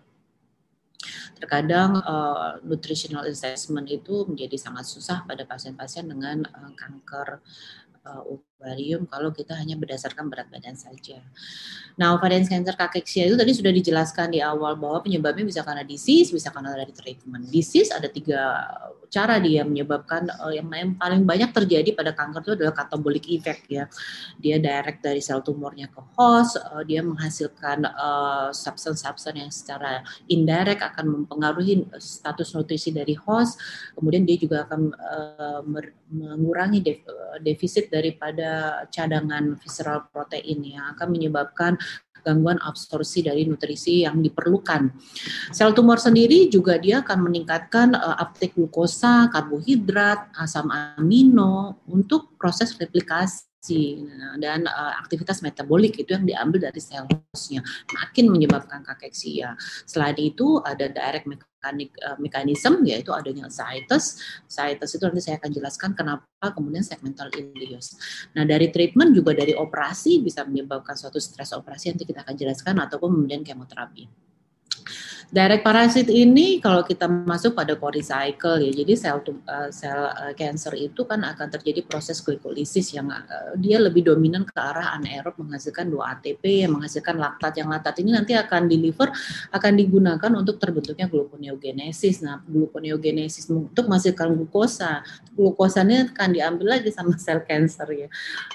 Terkadang 1.38 2.00
uh, 2.04 2.60
nutritional 2.64 3.28
assessment 3.28 3.90
itu 3.90 4.28
menjadi 4.28 4.56
sangat 4.56 4.86
susah 4.88 5.26
pada 5.28 5.44
pasien-pasien 5.44 6.08
dengan 6.08 6.48
uh, 6.48 6.72
kanker 6.76 7.44
uh, 8.08 8.24
ovarium 8.64 9.04
kalau 9.04 9.36
kita 9.36 9.60
hanya 9.60 9.76
berdasarkan 9.76 10.32
berat 10.32 10.48
badan 10.48 10.80
saja. 10.80 11.20
Nah, 12.00 12.16
ovarian 12.16 12.48
cancer 12.48 12.80
kakeksia 12.80 13.28
itu 13.28 13.36
tadi 13.36 13.52
sudah 13.52 13.76
dijelaskan 13.76 14.32
di 14.32 14.40
awal 14.40 14.80
bahwa 14.80 15.04
penyebabnya 15.04 15.44
bisa 15.44 15.62
karena 15.68 15.84
disease, 15.84 16.32
bisa 16.32 16.48
karena 16.48 16.72
dari 16.74 16.96
treatment. 16.96 17.52
Disease 17.52 17.92
ada 17.92 18.08
tiga 18.08 18.64
cara 19.14 19.38
dia 19.38 19.62
menyebabkan 19.62 20.26
uh, 20.42 20.50
yang 20.50 20.66
paling 20.98 21.22
banyak 21.22 21.54
terjadi 21.54 21.94
pada 21.94 22.18
kanker 22.18 22.42
itu 22.42 22.54
adalah 22.58 22.74
catabolic 22.74 23.30
effect 23.30 23.70
ya. 23.70 23.86
Dia 24.42 24.58
direct 24.58 25.06
dari 25.06 25.22
sel 25.22 25.46
tumornya 25.46 25.86
ke 25.86 26.02
host, 26.18 26.58
uh, 26.58 26.82
dia 26.82 27.06
menghasilkan 27.06 27.86
uh, 27.86 28.50
substance-substance 28.50 29.38
yang 29.38 29.52
secara 29.54 30.02
indirect 30.26 30.82
akan 30.82 31.22
mempengaruhi 31.22 31.86
status 32.02 32.58
nutrisi 32.58 32.90
dari 32.90 33.14
host. 33.14 33.62
Kemudian 33.94 34.26
dia 34.26 34.42
juga 34.42 34.66
akan 34.66 34.82
uh, 34.98 35.62
mengurangi 36.14 36.82
defisit 37.42 37.94
daripada 37.94 38.50
cadangan 38.90 39.58
visceral 39.60 40.10
protein 40.10 40.64
yang 40.64 40.86
akan 40.98 41.08
menyebabkan 41.10 41.78
gangguan 42.24 42.56
absorpsi 42.64 43.20
dari 43.20 43.44
nutrisi 43.44 44.08
yang 44.08 44.24
diperlukan. 44.24 44.96
Sel 45.52 45.76
tumor 45.76 46.00
sendiri 46.00 46.48
juga 46.48 46.80
dia 46.80 47.04
akan 47.04 47.20
meningkatkan 47.28 48.00
uh, 48.00 48.16
uptake 48.16 48.56
glukosa, 48.56 49.28
karbohidrat, 49.28 50.32
asam 50.40 50.72
amino 50.72 51.84
untuk 51.92 52.40
proses 52.40 52.80
replikasi 52.80 53.52
Nah, 53.64 54.36
dan 54.44 54.68
uh, 54.68 55.00
aktivitas 55.00 55.40
metabolik 55.40 55.96
itu 55.96 56.12
yang 56.12 56.28
diambil 56.28 56.68
dari 56.68 56.84
sel 56.84 57.08
makin 57.96 58.26
menyebabkan 58.28 58.84
kakeksia. 58.84 59.56
Selain 59.88 60.20
itu 60.20 60.60
ada 60.68 60.92
direct 60.92 61.24
mekanik 61.64 61.96
uh, 62.04 62.20
mekanisme 62.20 62.84
yaitu 62.84 63.16
adanya 63.16 63.48
ascites. 63.48 64.20
Ascites 64.44 65.00
itu 65.00 65.04
nanti 65.08 65.24
saya 65.24 65.40
akan 65.40 65.52
jelaskan 65.56 65.96
kenapa 65.96 66.46
kemudian 66.52 66.84
segmental 66.84 67.32
ileus. 67.32 67.96
Nah, 68.36 68.44
dari 68.44 68.68
treatment 68.68 69.16
juga 69.16 69.32
dari 69.32 69.56
operasi 69.56 70.20
bisa 70.20 70.44
menyebabkan 70.44 71.00
suatu 71.00 71.24
stres 71.24 71.56
operasi 71.56 71.96
nanti 71.96 72.04
kita 72.04 72.28
akan 72.28 72.36
jelaskan 72.36 72.76
ataupun 72.84 73.16
kemudian 73.16 73.48
kemoterapi. 73.48 74.33
Direct 75.34 75.66
parasit 75.66 76.14
ini 76.14 76.62
kalau 76.62 76.86
kita 76.86 77.10
masuk 77.10 77.58
pada 77.58 77.74
Cori 77.74 78.06
cycle 78.06 78.62
ya, 78.62 78.70
jadi 78.70 78.94
sel 78.94 79.18
uh, 79.18 79.74
sel 79.74 80.14
uh, 80.14 80.30
cancer 80.38 80.78
itu 80.78 81.10
kan 81.10 81.26
akan 81.26 81.50
terjadi 81.50 81.82
proses 81.90 82.22
glikolisis 82.22 82.94
yang 82.94 83.10
uh, 83.10 83.58
dia 83.58 83.82
lebih 83.82 84.06
dominan 84.06 84.46
ke 84.46 84.54
arah 84.54 84.94
anaerob 84.94 85.34
menghasilkan 85.42 85.90
2 85.90 85.98
ATP 85.98 86.62
yang 86.62 86.78
menghasilkan 86.78 87.18
laktat 87.18 87.58
yang 87.58 87.66
laktat 87.74 87.98
ini 88.06 88.14
nanti 88.14 88.38
akan 88.38 88.70
di 88.70 88.78
liver 88.78 89.10
akan 89.50 89.74
digunakan 89.74 90.32
untuk 90.38 90.62
terbentuknya 90.62 91.10
gluconeogenesis. 91.10 92.22
Nah, 92.22 92.38
gluconeogenesis 92.46 93.50
untuk 93.50 93.90
menghasilkan 93.90 94.38
glukosa. 94.38 95.02
Glukosanya 95.34 96.14
akan 96.14 96.30
diambil 96.30 96.78
lagi 96.78 96.94
sama 96.94 97.18
sel 97.18 97.42
cancer 97.42 97.90
ya. 97.90 98.08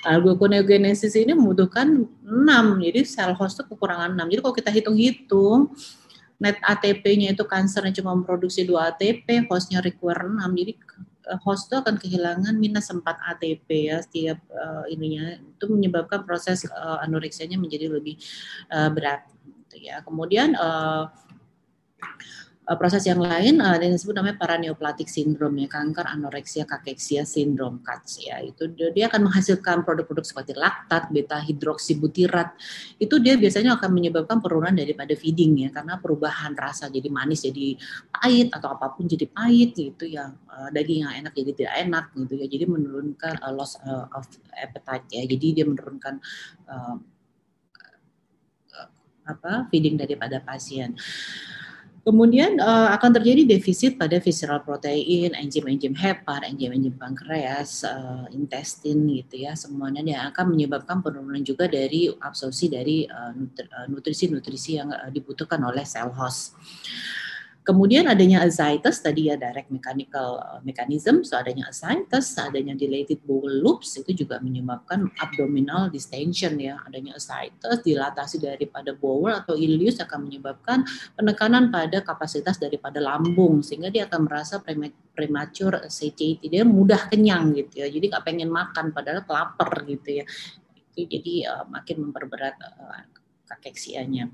Uh, 0.06 0.22
gluconeogenesis 0.22 1.18
ini 1.18 1.34
membutuhkan 1.34 2.06
6, 2.22 2.86
jadi 2.86 3.00
sel 3.02 3.34
host 3.34 3.58
itu 3.58 3.66
kekurangan 3.66 4.14
6. 4.14 4.30
Jadi 4.30 4.40
kalau 4.46 4.54
kita 4.54 4.70
hitung-hitung 4.70 5.74
net 6.38 6.57
ATP-nya 6.62 7.35
itu 7.35 7.42
kansernya 7.42 7.90
cuma 7.98 8.14
memproduksi 8.14 8.62
2 8.62 8.74
ATP, 8.94 9.51
hostnya 9.51 9.83
require 9.83 10.22
6, 10.22 10.38
jadi 10.55 10.72
eh, 11.35 11.38
host 11.42 11.68
itu 11.68 11.77
akan 11.77 11.94
kehilangan 11.98 12.55
minus 12.55 12.88
4 12.94 13.03
ATP 13.05 13.68
ya 13.90 13.98
setiap 14.01 14.38
uh, 14.55 14.87
ininya 14.88 15.37
itu 15.37 15.64
menyebabkan 15.66 16.22
proses 16.22 16.64
uh, 16.70 17.03
anoreksianya 17.03 17.59
menjadi 17.59 17.90
lebih 17.90 18.16
uh, 18.70 18.88
berat 18.88 19.27
gitu 19.68 19.90
ya. 19.90 20.01
Kemudian 20.07 20.55
uh, 20.55 21.11
proses 22.76 23.00
yang 23.09 23.16
lain 23.16 23.64
uh, 23.64 23.81
yang 23.81 23.96
disebut 23.96 24.12
namanya 24.12 24.37
paraneoplastic 24.37 25.09
syndrome 25.09 25.57
ya 25.57 25.72
kanker 25.72 26.04
anoreksia 26.04 26.68
kakeksia 26.68 27.24
sindrom 27.24 27.81
CATS 27.81 28.20
ya. 28.20 28.44
Itu 28.44 28.68
dia 28.76 29.09
akan 29.09 29.33
menghasilkan 29.33 29.88
produk-produk 29.88 30.26
seperti 30.26 30.52
laktat 30.52 31.09
beta 31.09 31.40
hidroksibutirat 31.40 32.52
itu 33.00 33.16
dia 33.24 33.40
biasanya 33.40 33.81
akan 33.81 33.90
menyebabkan 33.94 34.44
penurunan 34.44 34.76
daripada 34.76 35.16
feeding 35.16 35.64
ya 35.64 35.70
karena 35.72 35.96
perubahan 35.96 36.52
rasa 36.52 36.92
jadi 36.92 37.09
manis 37.09 37.48
jadi 37.48 37.81
pahit 38.12 38.52
atau 38.52 38.76
apa 38.76 38.92
pun 38.92 39.09
jadi 39.09 39.24
pahit 39.24 39.72
gitu 39.72 40.04
ya 40.04 40.28
uh, 40.28 40.68
daging 40.68 41.09
yang 41.09 41.24
enak 41.24 41.33
jadi 41.33 41.50
tidak 41.57 41.74
enak 41.88 42.04
gitu 42.20 42.35
ya. 42.37 42.46
Jadi 42.52 42.64
menurunkan 42.68 43.35
uh, 43.40 43.52
loss 43.57 43.81
uh, 43.81 44.12
of 44.12 44.28
appetite 44.52 45.09
ya. 45.09 45.24
Jadi 45.24 45.62
dia 45.62 45.64
menurunkan 45.64 46.20
uh, 46.68 46.96
apa 49.28 49.68
feeding 49.72 49.96
daripada 50.00 50.40
pasien. 50.40 50.96
Kemudian 52.06 52.56
uh, 52.62 52.88
akan 52.96 53.20
terjadi 53.20 53.44
defisit 53.44 54.00
pada 54.00 54.16
visceral 54.16 54.64
protein, 54.64 55.34
enzim-enzim 55.37 55.92
hepar, 55.92 56.46
enzim-enzim 56.46 56.96
pankreas, 56.96 57.84
uh, 57.84 58.24
intestin 58.32 59.04
gitu 59.12 59.44
ya, 59.44 59.52
semuanya 59.52 60.00
yang 60.00 60.24
akan 60.32 60.56
menyebabkan 60.56 61.04
penurunan 61.04 61.44
juga 61.44 61.68
dari 61.68 62.08
absorpsi 62.08 62.72
dari 62.72 63.04
nutrisi-nutrisi 63.92 64.70
uh, 64.72 64.76
yang 64.80 64.88
uh, 64.94 65.11
dibutuhkan 65.12 65.61
oleh 65.61 65.84
sel 65.84 66.08
host. 66.14 66.56
Kemudian 67.68 68.09
adanya 68.09 68.48
ascites 68.48 69.04
tadi 69.04 69.28
ya 69.28 69.37
direct 69.37 69.68
mechanical 69.68 70.40
uh, 70.40 70.57
mechanism, 70.64 71.20
so 71.20 71.37
adanya 71.37 71.68
ascites, 71.68 72.33
adanya 72.40 72.72
dilated 72.72 73.20
bowel 73.28 73.61
loops 73.61 73.92
itu 74.00 74.24
juga 74.24 74.40
menyebabkan 74.40 75.12
abdominal 75.20 75.92
distension 75.92 76.57
ya. 76.57 76.81
Adanya 76.88 77.20
ascites, 77.20 77.85
dilatasi 77.85 78.40
daripada 78.40 78.96
bowel 78.96 79.44
atau 79.44 79.52
ileus 79.52 80.00
akan 80.00 80.33
menyebabkan 80.33 80.88
penekanan 81.12 81.68
pada 81.68 82.00
kapasitas 82.00 82.57
daripada 82.57 83.04
lambung 83.04 83.61
sehingga 83.61 83.92
dia 83.92 84.09
akan 84.09 84.24
merasa 84.24 84.64
premature 85.12 85.92
satiety, 85.92 86.48
dia 86.48 86.64
mudah 86.64 87.12
kenyang 87.12 87.52
gitu 87.52 87.85
ya. 87.85 87.92
Jadi 87.92 88.09
nggak 88.09 88.24
pengen 88.24 88.48
makan 88.48 88.96
padahal 88.96 89.28
lapar 89.28 89.85
gitu 89.85 90.24
ya. 90.24 90.24
Jadi 90.96 91.44
uh, 91.44 91.68
makin 91.68 92.09
memperberat 92.09 92.57
uh, 92.64 93.17
kakeksianya. 93.48 94.28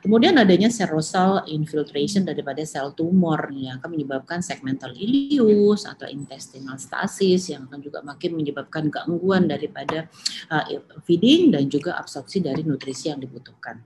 Kemudian 0.00 0.38
adanya 0.38 0.70
serosal 0.70 1.42
infiltration 1.50 2.22
daripada 2.22 2.62
sel 2.62 2.94
tumor 2.94 3.50
yang 3.50 3.82
akan 3.82 3.90
menyebabkan 3.98 4.38
segmental 4.40 4.94
ileus 4.94 5.84
atau 5.84 6.06
intestinal 6.06 6.78
stasis 6.78 7.50
yang 7.50 7.66
akan 7.66 7.82
juga 7.82 8.00
makin 8.06 8.38
menyebabkan 8.38 8.86
gangguan 8.86 9.50
daripada 9.50 10.06
uh, 10.48 10.64
feeding 11.02 11.50
dan 11.50 11.66
juga 11.66 11.98
absorpsi 11.98 12.38
dari 12.38 12.62
nutrisi 12.62 13.10
yang 13.10 13.18
dibutuhkan. 13.18 13.82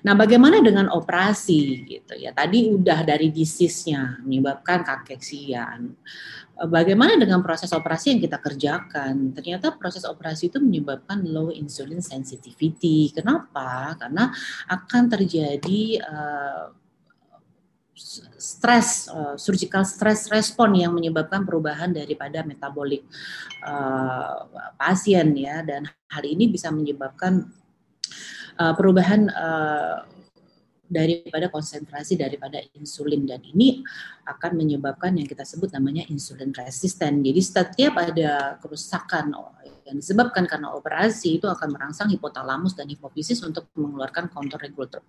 Nah, 0.00 0.16
bagaimana 0.16 0.64
dengan 0.64 0.88
operasi 0.88 1.84
gitu 1.84 2.14
ya? 2.16 2.32
Tadi 2.32 2.72
udah 2.72 3.04
dari 3.04 3.28
disease-nya 3.28 4.24
menyebabkan 4.24 4.80
kakeksian. 4.80 5.80
Eh, 6.60 6.68
bagaimana 6.68 7.20
dengan 7.20 7.44
proses 7.44 7.72
operasi 7.72 8.16
yang 8.16 8.20
kita 8.20 8.40
kerjakan? 8.40 9.36
Ternyata 9.36 9.76
proses 9.76 10.08
operasi 10.08 10.48
itu 10.48 10.60
menyebabkan 10.60 11.20
low 11.24 11.52
insulin 11.52 12.00
sensitivity. 12.00 13.12
Kenapa? 13.12 13.96
Karena 14.00 14.32
akan 14.68 15.02
terjadi 15.08 16.00
uh, 16.04 16.72
stres, 18.40 19.08
uh, 19.12 19.36
surgical 19.36 19.84
stress 19.84 20.32
respon 20.32 20.72
yang 20.72 20.96
menyebabkan 20.96 21.44
perubahan 21.44 21.92
daripada 21.92 22.40
metabolik 22.40 23.04
uh, 23.64 24.48
pasien 24.80 25.36
ya 25.36 25.60
dan 25.60 25.84
hal 26.08 26.24
ini 26.24 26.48
bisa 26.48 26.72
menyebabkan 26.72 27.44
uh, 28.60 28.74
perubahan 28.76 29.32
uh, 29.32 30.04
daripada 30.90 31.46
konsentrasi 31.48 32.18
daripada 32.18 32.58
insulin 32.74 33.22
dan 33.22 33.38
ini 33.46 33.80
akan 34.26 34.58
menyebabkan 34.58 35.14
yang 35.14 35.24
kita 35.24 35.46
sebut 35.46 35.70
namanya 35.70 36.02
insulin 36.10 36.50
resisten. 36.50 37.22
Jadi 37.22 37.40
setiap 37.40 37.94
ada 37.94 38.58
kerusakan 38.58 39.30
yang 39.86 39.96
disebabkan 40.02 40.50
karena 40.50 40.74
operasi 40.74 41.38
itu 41.38 41.46
akan 41.46 41.70
merangsang 41.70 42.10
hipotalamus 42.10 42.74
dan 42.74 42.90
hipofisis 42.90 43.38
untuk 43.46 43.70
mengeluarkan 43.78 44.28
counter 44.34 44.58
regulator 44.58 45.00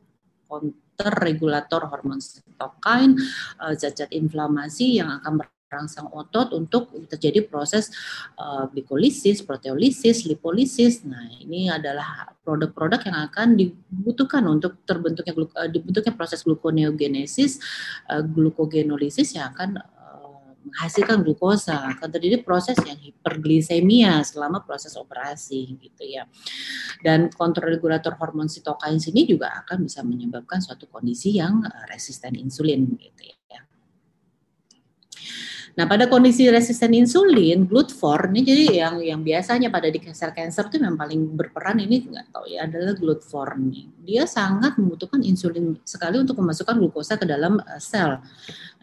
counter 0.46 1.12
regulator 1.26 1.82
hormon 1.90 2.22
sitokin, 2.22 3.18
uh, 3.58 3.74
zat-zat 3.74 4.14
inflamasi 4.14 5.02
yang 5.02 5.10
akan 5.18 5.42
merangsang 5.72 6.12
otot 6.12 6.52
untuk 6.52 6.92
terjadi 7.08 7.48
proses 7.48 7.88
uh, 8.36 8.68
proteolisis, 9.48 10.28
lipolisis. 10.28 11.08
Nah, 11.08 11.32
ini 11.40 11.72
adalah 11.72 12.36
produk-produk 12.44 13.00
yang 13.08 13.18
akan 13.32 13.56
dibutuhkan 13.56 14.44
untuk 14.52 14.84
terbentuknya 14.84 15.32
uh, 15.32 15.72
dibentuknya 15.72 16.12
proses 16.12 16.44
gluconeogenesis, 16.44 17.64
uh, 18.12 18.20
glucogenolisis 18.20 19.40
yang 19.40 19.56
akan 19.56 19.80
menghasilkan 20.62 21.26
glukosa. 21.26 21.98
Akan 21.98 22.12
terjadi 22.14 22.44
proses 22.44 22.78
yang 22.84 23.00
hiperglisemia 23.00 24.22
selama 24.28 24.62
proses 24.62 24.94
operasi 25.00 25.80
gitu 25.80 26.04
ya. 26.06 26.28
Dan 27.02 27.34
kontrol-regulator 27.34 28.20
hormon 28.20 28.46
sitokin 28.46 29.02
sini 29.02 29.26
juga 29.26 29.56
akan 29.66 29.88
bisa 29.88 30.06
menyebabkan 30.06 30.62
suatu 30.62 30.86
kondisi 30.92 31.40
yang 31.40 31.66
resisten 31.90 32.38
insulin 32.38 32.86
gitu 33.00 33.24
ya 33.26 33.41
Nah, 35.72 35.88
pada 35.88 36.12
kondisi 36.12 36.52
resisten 36.52 36.92
insulin, 36.92 37.64
GLUT4 37.64 38.28
ini 38.36 38.42
jadi 38.44 38.64
yang 38.84 38.96
yang 39.00 39.22
biasanya 39.24 39.72
pada 39.72 39.88
di 39.88 40.04
sel 40.12 40.36
cancer 40.36 40.68
itu 40.68 40.84
yang 40.84 41.00
paling 41.00 41.32
berperan 41.32 41.80
ini 41.80 42.12
nggak 42.12 42.28
tahu 42.36 42.46
ya 42.52 42.68
adalah 42.68 42.92
GLUT4 43.00 43.34
nih. 43.56 43.86
Dia 44.04 44.24
sangat 44.28 44.76
membutuhkan 44.76 45.24
insulin 45.24 45.80
sekali 45.88 46.20
untuk 46.20 46.36
memasukkan 46.44 46.76
glukosa 46.76 47.16
ke 47.16 47.24
dalam 47.24 47.64
uh, 47.64 47.80
sel. 47.80 48.20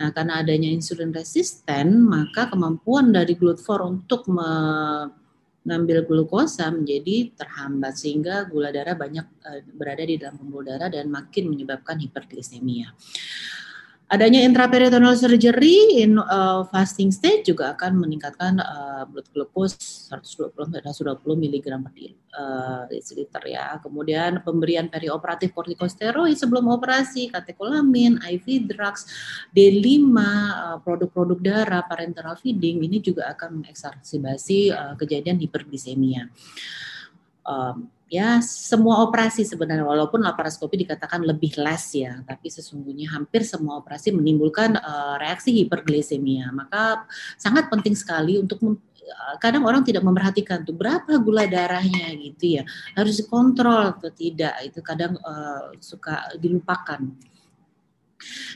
Nah, 0.01 0.09
karena 0.17 0.41
adanya 0.41 0.73
insulin 0.73 1.13
resisten, 1.13 2.09
maka 2.09 2.49
kemampuan 2.49 3.13
dari 3.13 3.37
GLUT4 3.37 3.69
untuk 3.85 4.25
mengambil 4.33 6.09
glukosa 6.09 6.73
menjadi 6.73 7.37
terhambat 7.37 8.01
sehingga 8.01 8.49
gula 8.49 8.73
darah 8.73 8.97
banyak 8.97 9.29
uh, 9.45 9.61
berada 9.77 10.09
di 10.09 10.17
dalam 10.17 10.41
pembuluh 10.41 10.73
darah 10.73 10.89
dan 10.89 11.13
makin 11.13 11.53
menyebabkan 11.53 12.01
hiperglisemia. 12.01 12.97
Adanya 14.09 14.41
intraperitoneal 14.41 15.13
surgery 15.21 16.01
in 16.01 16.17
uh, 16.17 16.65
fasting 16.73 17.13
state 17.13 17.45
juga 17.45 17.77
akan 17.77 18.01
meningkatkan 18.01 18.57
uh, 18.57 19.05
blood 19.05 19.29
glucose 19.37 20.09
120 20.09 20.81
120 20.81 21.45
mg 21.45 21.67
per 21.85 21.93
uh, 22.33 22.89
deciliter 22.89 23.45
ya. 23.45 23.77
Kemudian 23.85 24.41
pemberian 24.41 24.89
perioperatif 24.89 25.53
kortikosteroid 25.53 26.41
sebelum 26.41 26.73
operasi, 26.73 27.29
katekolamin, 27.29 28.17
IV 28.25 28.73
drugs, 28.73 29.05
D5, 29.53 29.85
uh, 30.17 30.81
produk-produk 30.81 31.39
darah, 31.45 31.85
parenteral 31.85 32.41
feeding 32.41 32.81
ini 32.81 33.05
juga 33.05 33.29
akan 33.37 33.61
mengeksarbasi 33.61 34.73
uh, 34.73 34.95
kejadian 34.97 35.37
hiperglisemia. 35.37 36.33
Um, 37.49 37.89
ya 38.09 38.41
semua 38.41 39.05
operasi 39.05 39.45
sebenarnya 39.45 39.85
walaupun 39.85 40.25
laparoskopi 40.25 40.81
dikatakan 40.85 41.29
lebih 41.29 41.61
less 41.61 41.93
ya 41.93 42.25
tapi 42.25 42.49
sesungguhnya 42.49 43.13
hampir 43.13 43.45
semua 43.45 43.81
operasi 43.85 44.17
menimbulkan 44.17 44.81
uh, 44.81 45.21
reaksi 45.21 45.53
hiperglisemia 45.53 46.49
maka 46.57 47.05
sangat 47.37 47.69
penting 47.69 47.93
sekali 47.93 48.41
untuk 48.41 48.65
eh, 48.65 49.37
kadang 49.45 49.69
orang 49.69 49.85
tidak 49.85 50.01
memperhatikan 50.09 50.65
tuh 50.65 50.73
berapa 50.73 51.21
gula 51.21 51.45
darahnya 51.45 52.17
gitu 52.17 52.61
ya 52.61 52.63
harus 52.97 53.21
dikontrol 53.21 53.93
atau 53.93 54.09
tidak 54.09 54.57
itu 54.65 54.81
kadang 54.81 55.21
uh, 55.21 55.73
suka 55.81 56.33
dilupakan. 56.41 57.05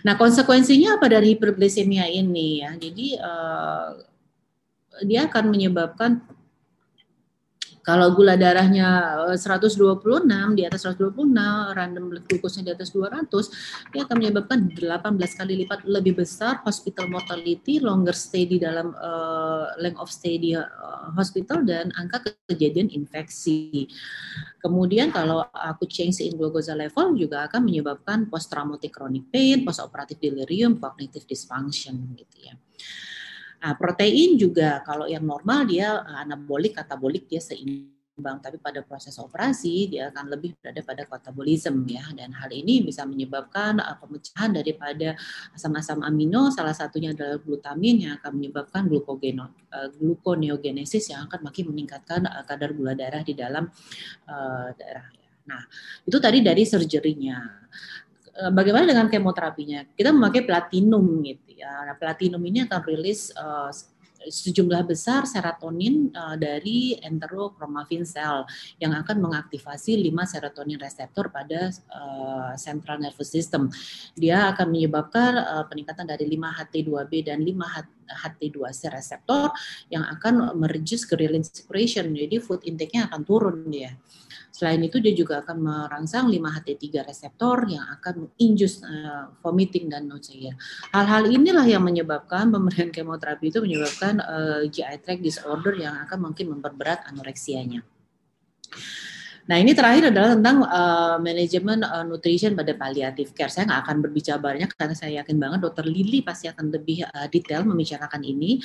Nah 0.02 0.14
konsekuensinya 0.18 0.98
apa 0.98 1.06
dari 1.06 1.36
hiperglisemia 1.36 2.08
ini 2.08 2.64
ya? 2.66 2.74
Jadi 2.74 3.06
uh, 3.14 3.88
dia 5.06 5.30
akan 5.30 5.44
menyebabkan 5.48 6.24
kalau 7.82 8.14
gula 8.14 8.38
darahnya 8.38 9.18
126 9.34 9.82
eh, 9.82 10.46
di 10.54 10.62
atas 10.62 10.86
126, 10.86 11.34
random 11.74 12.04
blood 12.14 12.24
glucose-nya 12.30 12.70
di 12.70 12.72
atas 12.78 12.94
200, 12.94 13.90
dia 13.90 14.06
akan 14.06 14.16
menyebabkan 14.22 14.58
18 14.70 15.18
kali 15.18 15.66
lipat 15.66 15.82
lebih 15.90 16.22
besar 16.22 16.62
hospital 16.62 17.10
mortality, 17.10 17.82
longer 17.82 18.14
stay 18.14 18.46
di 18.46 18.62
dalam 18.62 18.94
uh, 18.94 19.74
length 19.82 19.98
of 19.98 20.08
stay 20.14 20.38
di 20.38 20.54
uh, 20.54 21.10
hospital 21.18 21.66
dan 21.66 21.90
angka 21.98 22.30
kejadian 22.46 22.86
infeksi. 22.86 23.90
Kemudian 24.62 25.10
kalau 25.10 25.42
aku 25.50 25.90
change 25.90 26.22
in 26.22 26.38
glucose 26.38 26.70
level 26.70 27.18
juga 27.18 27.50
akan 27.50 27.66
menyebabkan 27.66 28.30
post 28.30 28.46
traumatic 28.46 28.94
chronic 28.94 29.26
pain, 29.34 29.66
post 29.66 29.82
operative 29.82 30.22
delirium, 30.22 30.78
cognitive 30.78 31.26
dysfunction 31.26 32.14
gitu 32.14 32.46
ya. 32.46 32.54
Nah, 33.62 33.78
protein 33.78 34.34
juga 34.34 34.82
kalau 34.82 35.06
yang 35.06 35.22
normal 35.22 35.70
dia 35.70 36.02
eh, 36.02 36.18
anabolik, 36.26 36.74
katabolik 36.74 37.30
dia 37.30 37.38
seimbang, 37.38 38.42
tapi 38.42 38.58
pada 38.58 38.82
proses 38.82 39.14
operasi 39.22 39.86
dia 39.94 40.10
akan 40.10 40.34
lebih 40.34 40.58
berada 40.58 40.82
pada 40.82 41.02
katabolisme 41.06 41.86
ya. 41.86 42.02
Dan 42.10 42.34
hal 42.34 42.50
ini 42.50 42.82
bisa 42.82 43.06
menyebabkan 43.06 43.78
uh, 43.78 43.96
pemecahan 44.02 44.50
daripada 44.50 45.14
asam-asam 45.54 46.02
amino, 46.02 46.50
salah 46.50 46.74
satunya 46.74 47.14
adalah 47.14 47.38
glutamin 47.38 48.10
yang 48.10 48.12
akan 48.18 48.34
menyebabkan 48.34 48.90
glukogeno, 48.90 49.54
uh, 49.70 49.88
gluconeogenesis 49.94 51.14
yang 51.14 51.30
akan 51.30 51.46
makin 51.46 51.70
meningkatkan 51.70 52.26
kadar 52.42 52.74
gula 52.74 52.98
darah 52.98 53.22
di 53.22 53.38
dalam 53.38 53.70
uh, 54.26 54.68
darah. 54.74 55.06
Nah, 55.42 55.62
itu 56.06 56.18
tadi 56.18 56.38
dari 56.42 56.62
surgery-nya. 56.62 57.38
Bagaimana 58.32 58.88
dengan 58.88 59.12
kemoterapinya? 59.12 59.84
Kita 59.92 60.08
memakai 60.08 60.48
platinum 60.48 61.20
gitu 61.20 61.52
ya. 61.52 61.84
Nah, 61.84 61.96
platinum 62.00 62.40
ini 62.40 62.64
akan 62.64 62.80
rilis 62.88 63.28
uh, 63.36 63.68
sejumlah 64.28 64.86
besar 64.86 65.26
serotonin 65.26 66.12
uh, 66.14 66.36
dari 66.38 66.94
enterochromaffin 67.00 68.06
cell 68.06 68.46
yang 68.78 68.94
akan 68.94 69.18
mengaktifasi 69.18 69.98
5 69.98 70.14
serotonin 70.30 70.78
reseptor 70.78 71.32
pada 71.32 71.72
uh, 71.90 72.52
central 72.54 73.02
nervous 73.02 73.32
system. 73.32 73.72
Dia 74.14 74.52
akan 74.54 74.70
menyebabkan 74.70 75.32
uh, 75.38 75.64
peningkatan 75.66 76.06
dari 76.06 76.28
5 76.28 76.38
HT2B 76.38 77.12
dan 77.26 77.42
5 77.42 78.12
HT2C 78.12 78.80
reseptor 78.92 79.50
yang 79.88 80.04
akan 80.06 80.54
mereduce 80.58 81.08
ghrelin 81.08 81.42
secretion. 81.42 82.12
Jadi 82.12 82.38
food 82.38 82.62
intake-nya 82.62 83.08
akan 83.10 83.20
turun 83.24 83.66
dia. 83.72 83.96
Selain 84.62 84.78
itu 84.78 85.02
dia 85.02 85.10
juga 85.10 85.42
akan 85.42 85.58
merangsang 85.58 86.30
5-HT3 86.30 87.02
reseptor 87.02 87.66
yang 87.66 87.82
akan 87.98 88.30
induce 88.38 88.78
uh, 88.86 89.34
vomiting 89.42 89.90
dan 89.90 90.06
nausea. 90.06 90.54
Hal-hal 90.94 91.26
inilah 91.26 91.66
yang 91.66 91.82
menyebabkan 91.82 92.46
pemberian 92.46 92.94
kemoterapi 92.94 93.50
itu 93.50 93.58
menyebabkan 93.58 94.22
uh, 94.22 94.62
GI 94.70 95.02
tract 95.02 95.18
disorder 95.18 95.74
yang 95.74 95.98
akan 96.06 96.30
mungkin 96.30 96.54
memperberat 96.54 97.10
anoreksianya. 97.10 97.82
Nah 99.50 99.58
ini 99.58 99.74
terakhir 99.74 100.14
adalah 100.14 100.38
tentang 100.38 100.62
uh, 100.62 101.18
manajemen 101.18 101.82
uh, 101.82 102.06
nutrition 102.06 102.54
pada 102.54 102.78
palliative 102.78 103.34
care. 103.34 103.50
Saya 103.50 103.66
nggak 103.66 103.82
akan 103.82 103.96
berbicara 103.98 104.38
banyak 104.38 104.70
karena 104.78 104.94
saya 104.94 105.26
yakin 105.26 105.42
banget 105.42 105.58
Dokter 105.66 105.90
Lili 105.90 106.22
pasti 106.22 106.46
akan 106.46 106.70
lebih 106.70 107.02
uh, 107.02 107.26
detail 107.26 107.66
membicarakan 107.66 108.22
ini. 108.22 108.62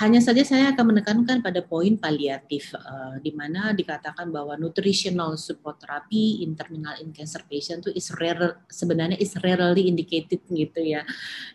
Hanya 0.00 0.24
saja 0.24 0.40
saya 0.40 0.72
akan 0.72 0.96
menekankan 0.96 1.44
pada 1.44 1.60
poin 1.60 2.00
paliatif, 2.00 2.72
uh, 2.72 3.20
di 3.20 3.28
mana 3.36 3.76
dikatakan 3.76 4.32
bahwa 4.32 4.56
nutritional 4.56 5.36
support 5.36 5.80
therapy 5.84 6.40
in 6.40 6.56
terminal 6.56 6.96
in 7.04 7.12
cancer 7.12 7.44
patient 7.44 7.84
itu 7.84 7.92
is 7.92 8.08
rare, 8.16 8.64
sebenarnya 8.72 9.20
is 9.20 9.36
rarely 9.44 9.92
indicated 9.92 10.40
gitu 10.48 10.80
ya. 10.80 11.04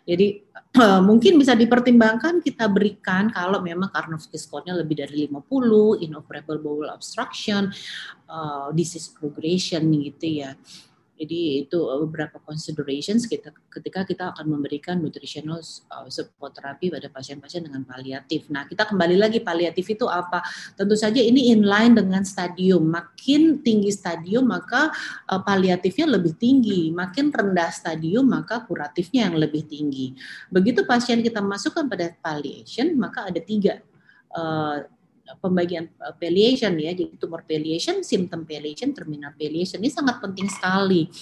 Jadi 0.06 0.46
uh, 0.78 1.02
mungkin 1.02 1.34
bisa 1.34 1.58
dipertimbangkan 1.58 2.38
kita 2.38 2.70
berikan 2.70 3.34
kalau 3.34 3.58
memang 3.58 3.90
Karnofsky 3.90 4.38
score-nya 4.38 4.78
lebih 4.78 5.02
dari 5.02 5.26
50, 5.26 6.06
inoperable 6.06 6.62
bowel 6.62 6.94
obstruction, 6.94 7.74
uh, 8.30 8.70
disease 8.70 9.10
progression 9.10 9.82
gitu 9.90 10.46
ya. 10.46 10.54
Jadi 11.18 11.66
itu 11.66 11.78
uh, 11.82 12.06
beberapa 12.06 12.38
considerations 12.46 13.26
kita 13.26 13.50
ketika 13.68 14.06
kita 14.06 14.24
akan 14.30 14.54
memberikan 14.54 15.02
nutritional 15.02 15.58
uh, 15.90 16.06
support 16.06 16.54
terapi 16.54 16.94
pada 16.94 17.10
pasien-pasien 17.10 17.66
dengan 17.66 17.82
paliatif. 17.82 18.46
Nah, 18.48 18.70
kita 18.70 18.86
kembali 18.86 19.18
lagi 19.18 19.42
paliatif 19.42 19.90
itu 19.90 20.06
apa? 20.06 20.40
Tentu 20.78 20.94
saja 20.94 21.18
ini 21.18 21.50
inline 21.50 21.98
dengan 21.98 22.22
stadium. 22.22 22.86
Makin 22.86 23.66
tinggi 23.66 23.90
stadium 23.90 24.46
maka 24.46 24.94
uh, 25.26 25.42
paliatifnya 25.42 26.06
lebih 26.06 26.38
tinggi, 26.38 26.94
makin 26.94 27.34
rendah 27.34 27.74
stadium 27.74 28.30
maka 28.30 28.62
kuratifnya 28.62 29.26
yang 29.26 29.36
lebih 29.36 29.66
tinggi. 29.66 30.14
Begitu 30.48 30.86
pasien 30.86 31.18
kita 31.20 31.42
masukkan 31.42 31.90
pada 31.90 32.14
palliation 32.22 32.94
maka 32.94 33.26
ada 33.26 33.42
tiga 33.42 33.82
pembagian 35.36 35.92
uh, 36.00 36.16
palliation 36.16 36.72
ya, 36.80 36.96
jadi 36.96 37.12
tumor 37.20 37.44
palliation, 37.44 38.00
symptom 38.00 38.48
palliation, 38.48 38.96
terminal 38.96 39.36
palliation 39.36 39.78
ini 39.84 39.92
sangat 39.92 40.24
penting 40.24 40.48
sekali. 40.48 41.12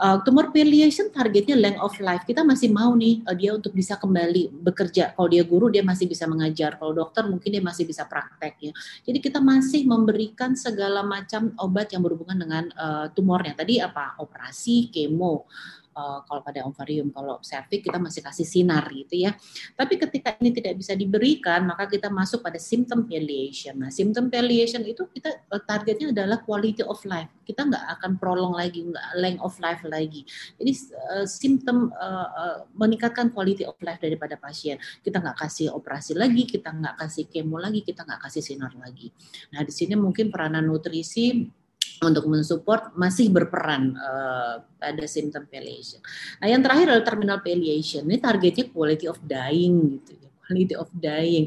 Uh, 0.00 0.18
tumor 0.24 0.50
palliation 0.50 1.12
targetnya 1.12 1.54
length 1.54 1.82
of 1.84 1.94
life. 2.00 2.24
Kita 2.24 2.42
masih 2.42 2.72
mau 2.72 2.96
nih 2.96 3.22
uh, 3.28 3.36
dia 3.36 3.52
untuk 3.52 3.76
bisa 3.76 4.00
kembali 4.00 4.50
bekerja. 4.50 5.12
Kalau 5.14 5.28
dia 5.28 5.44
guru 5.44 5.68
dia 5.68 5.84
masih 5.84 6.08
bisa 6.08 6.24
mengajar. 6.24 6.80
Kalau 6.80 6.96
dokter 6.96 7.28
mungkin 7.28 7.52
dia 7.52 7.62
masih 7.62 7.84
bisa 7.84 8.08
praktek 8.08 8.54
ya. 8.58 8.72
Jadi 9.04 9.18
kita 9.20 9.38
masih 9.38 9.84
memberikan 9.84 10.56
segala 10.56 11.04
macam 11.06 11.52
obat 11.60 11.92
yang 11.92 12.02
berhubungan 12.02 12.38
dengan 12.40 12.64
uh, 12.74 13.06
tumornya. 13.12 13.54
Tadi 13.54 13.78
apa? 13.78 14.18
Operasi, 14.18 14.90
kemo 14.90 15.46
uh, 15.94 16.20
kalau 16.26 16.40
pada 16.40 16.64
ovarium, 16.64 17.12
kalau 17.12 17.38
cervix 17.44 17.84
kita 17.84 17.98
masih 18.00 18.20
kasih 18.24 18.46
sinar 18.48 18.84
gitu 18.92 19.28
ya. 19.28 19.36
Tapi 19.76 19.96
ketika 20.00 20.36
ini 20.40 20.50
tidak 20.52 20.80
bisa 20.80 20.96
diberikan, 20.96 21.64
maka 21.68 21.88
kita 21.88 22.08
masuk 22.08 22.42
pada 22.44 22.56
symptom 22.56 23.04
palliation. 23.06 23.78
Nah, 23.78 23.90
symptom 23.92 24.28
palliation 24.32 24.82
itu 24.84 25.06
kita 25.12 25.46
uh, 25.52 25.62
targetnya 25.62 26.12
adalah 26.12 26.40
quality 26.42 26.84
of 26.84 26.98
life. 27.04 27.30
Kita 27.44 27.68
nggak 27.68 27.84
akan 27.98 28.10
prolong 28.18 28.54
lagi, 28.56 28.84
nggak 28.84 29.06
length 29.20 29.42
of 29.44 29.54
life 29.60 29.82
lagi. 29.86 30.24
Jadi 30.56 30.72
uh, 31.12 31.26
symptom 31.28 31.92
uh, 31.96 32.28
uh, 32.32 32.56
meningkatkan 32.76 33.30
quality 33.30 33.68
of 33.68 33.76
life 33.80 34.00
daripada 34.00 34.36
pasien. 34.40 34.80
Kita 35.00 35.20
nggak 35.20 35.38
kasih 35.38 35.72
operasi 35.72 36.16
lagi, 36.16 36.48
kita 36.48 36.72
nggak 36.72 36.98
kasih 36.98 37.24
kemo 37.28 37.60
lagi, 37.60 37.84
kita 37.84 38.04
nggak 38.04 38.20
kasih 38.28 38.42
sinar 38.42 38.72
lagi. 38.76 39.12
Nah, 39.52 39.62
di 39.62 39.72
sini 39.72 39.94
mungkin 39.94 40.32
peranan 40.32 40.66
nutrisi 40.66 41.61
untuk 42.02 42.26
mensupport 42.26 42.92
masih 42.98 43.30
berperan 43.30 43.94
uh, 43.94 44.58
pada 44.76 45.04
symptom 45.06 45.46
palliation. 45.46 46.02
Nah, 46.42 46.50
yang 46.50 46.60
terakhir 46.60 46.90
adalah 46.90 47.06
terminal 47.06 47.38
palliation. 47.40 48.02
Ini 48.10 48.18
targetnya 48.18 48.74
quality 48.74 49.06
of 49.06 49.22
dying 49.22 50.02
gitu 50.02 50.18
ya. 50.18 50.28
Quality 50.42 50.74
of 50.74 50.90
dying. 50.98 51.46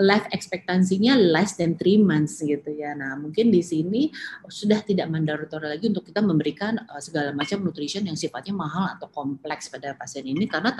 Life 0.00 0.26
expectancy-nya 0.32 1.20
less 1.20 1.60
than 1.60 1.76
three 1.76 2.00
months 2.00 2.40
gitu 2.40 2.72
ya. 2.72 2.96
Nah, 2.96 3.20
mungkin 3.20 3.52
di 3.52 3.60
sini 3.60 4.08
sudah 4.48 4.80
tidak 4.80 5.12
mandatori 5.12 5.68
lagi 5.68 5.92
untuk 5.92 6.08
kita 6.08 6.24
memberikan 6.24 6.80
uh, 6.80 7.00
segala 7.04 7.36
macam 7.36 7.60
nutrition 7.60 8.08
yang 8.08 8.16
sifatnya 8.16 8.56
mahal 8.56 8.96
atau 8.96 9.12
kompleks 9.12 9.68
pada 9.68 9.92
pasien 9.92 10.24
ini 10.24 10.48
karena 10.48 10.72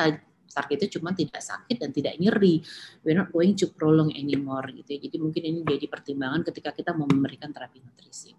targetnya 0.51 0.89
cuma 0.91 1.15
tidak 1.15 1.41
sakit 1.41 1.77
dan 1.79 1.91
tidak 1.95 2.15
nyeri. 2.19 2.61
We're 3.07 3.17
not 3.17 3.31
going 3.31 3.55
to 3.63 3.71
prolong 3.71 4.11
anymore 4.13 4.69
gitu. 4.75 4.99
Ya. 4.99 4.99
Jadi 5.09 5.17
mungkin 5.23 5.43
ini 5.47 5.59
jadi 5.63 5.87
pertimbangan 5.87 6.43
ketika 6.51 6.75
kita 6.75 6.91
mau 6.93 7.07
memberikan 7.07 7.55
terapi 7.55 7.81
nutrisi. 7.81 8.35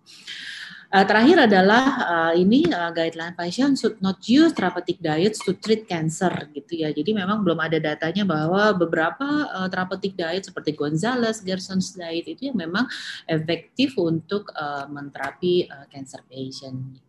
Uh, 0.92 1.08
terakhir 1.08 1.48
adalah 1.48 1.86
uh, 2.04 2.34
ini 2.36 2.68
uh, 2.68 2.92
guideline 2.92 3.32
patient 3.32 3.80
should 3.80 3.96
not 4.04 4.20
use 4.28 4.52
therapeutic 4.52 5.00
diets 5.00 5.40
to 5.40 5.56
treat 5.56 5.88
cancer 5.88 6.52
gitu 6.52 6.84
ya. 6.84 6.92
Jadi 6.92 7.16
memang 7.16 7.48
belum 7.48 7.64
ada 7.64 7.80
datanya 7.80 8.28
bahwa 8.28 8.76
beberapa 8.76 9.24
uh, 9.56 9.72
therapeutic 9.72 10.20
diet 10.20 10.44
seperti 10.44 10.76
Gonzales, 10.76 11.40
Gerson's 11.48 11.96
diet 11.96 12.28
itu 12.28 12.52
yang 12.52 12.60
memang 12.60 12.92
efektif 13.24 13.96
untuk 13.96 14.52
uh, 14.52 14.84
menterapi 14.92 15.72
uh, 15.72 15.88
cancer 15.88 16.28
patient. 16.28 17.00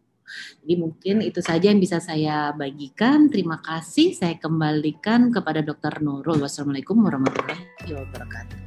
Jadi 0.63 0.75
mungkin 0.79 1.17
itu 1.25 1.41
saja 1.43 1.71
yang 1.71 1.81
bisa 1.81 1.99
saya 1.99 2.53
bagikan. 2.55 3.29
Terima 3.33 3.59
kasih. 3.61 4.15
Saya 4.15 4.37
kembalikan 4.39 5.33
kepada 5.33 5.65
Dr. 5.65 6.01
Nurul. 6.05 6.43
Wassalamualaikum 6.43 7.01
warahmatullahi 7.03 7.91
wabarakatuh. 7.91 8.61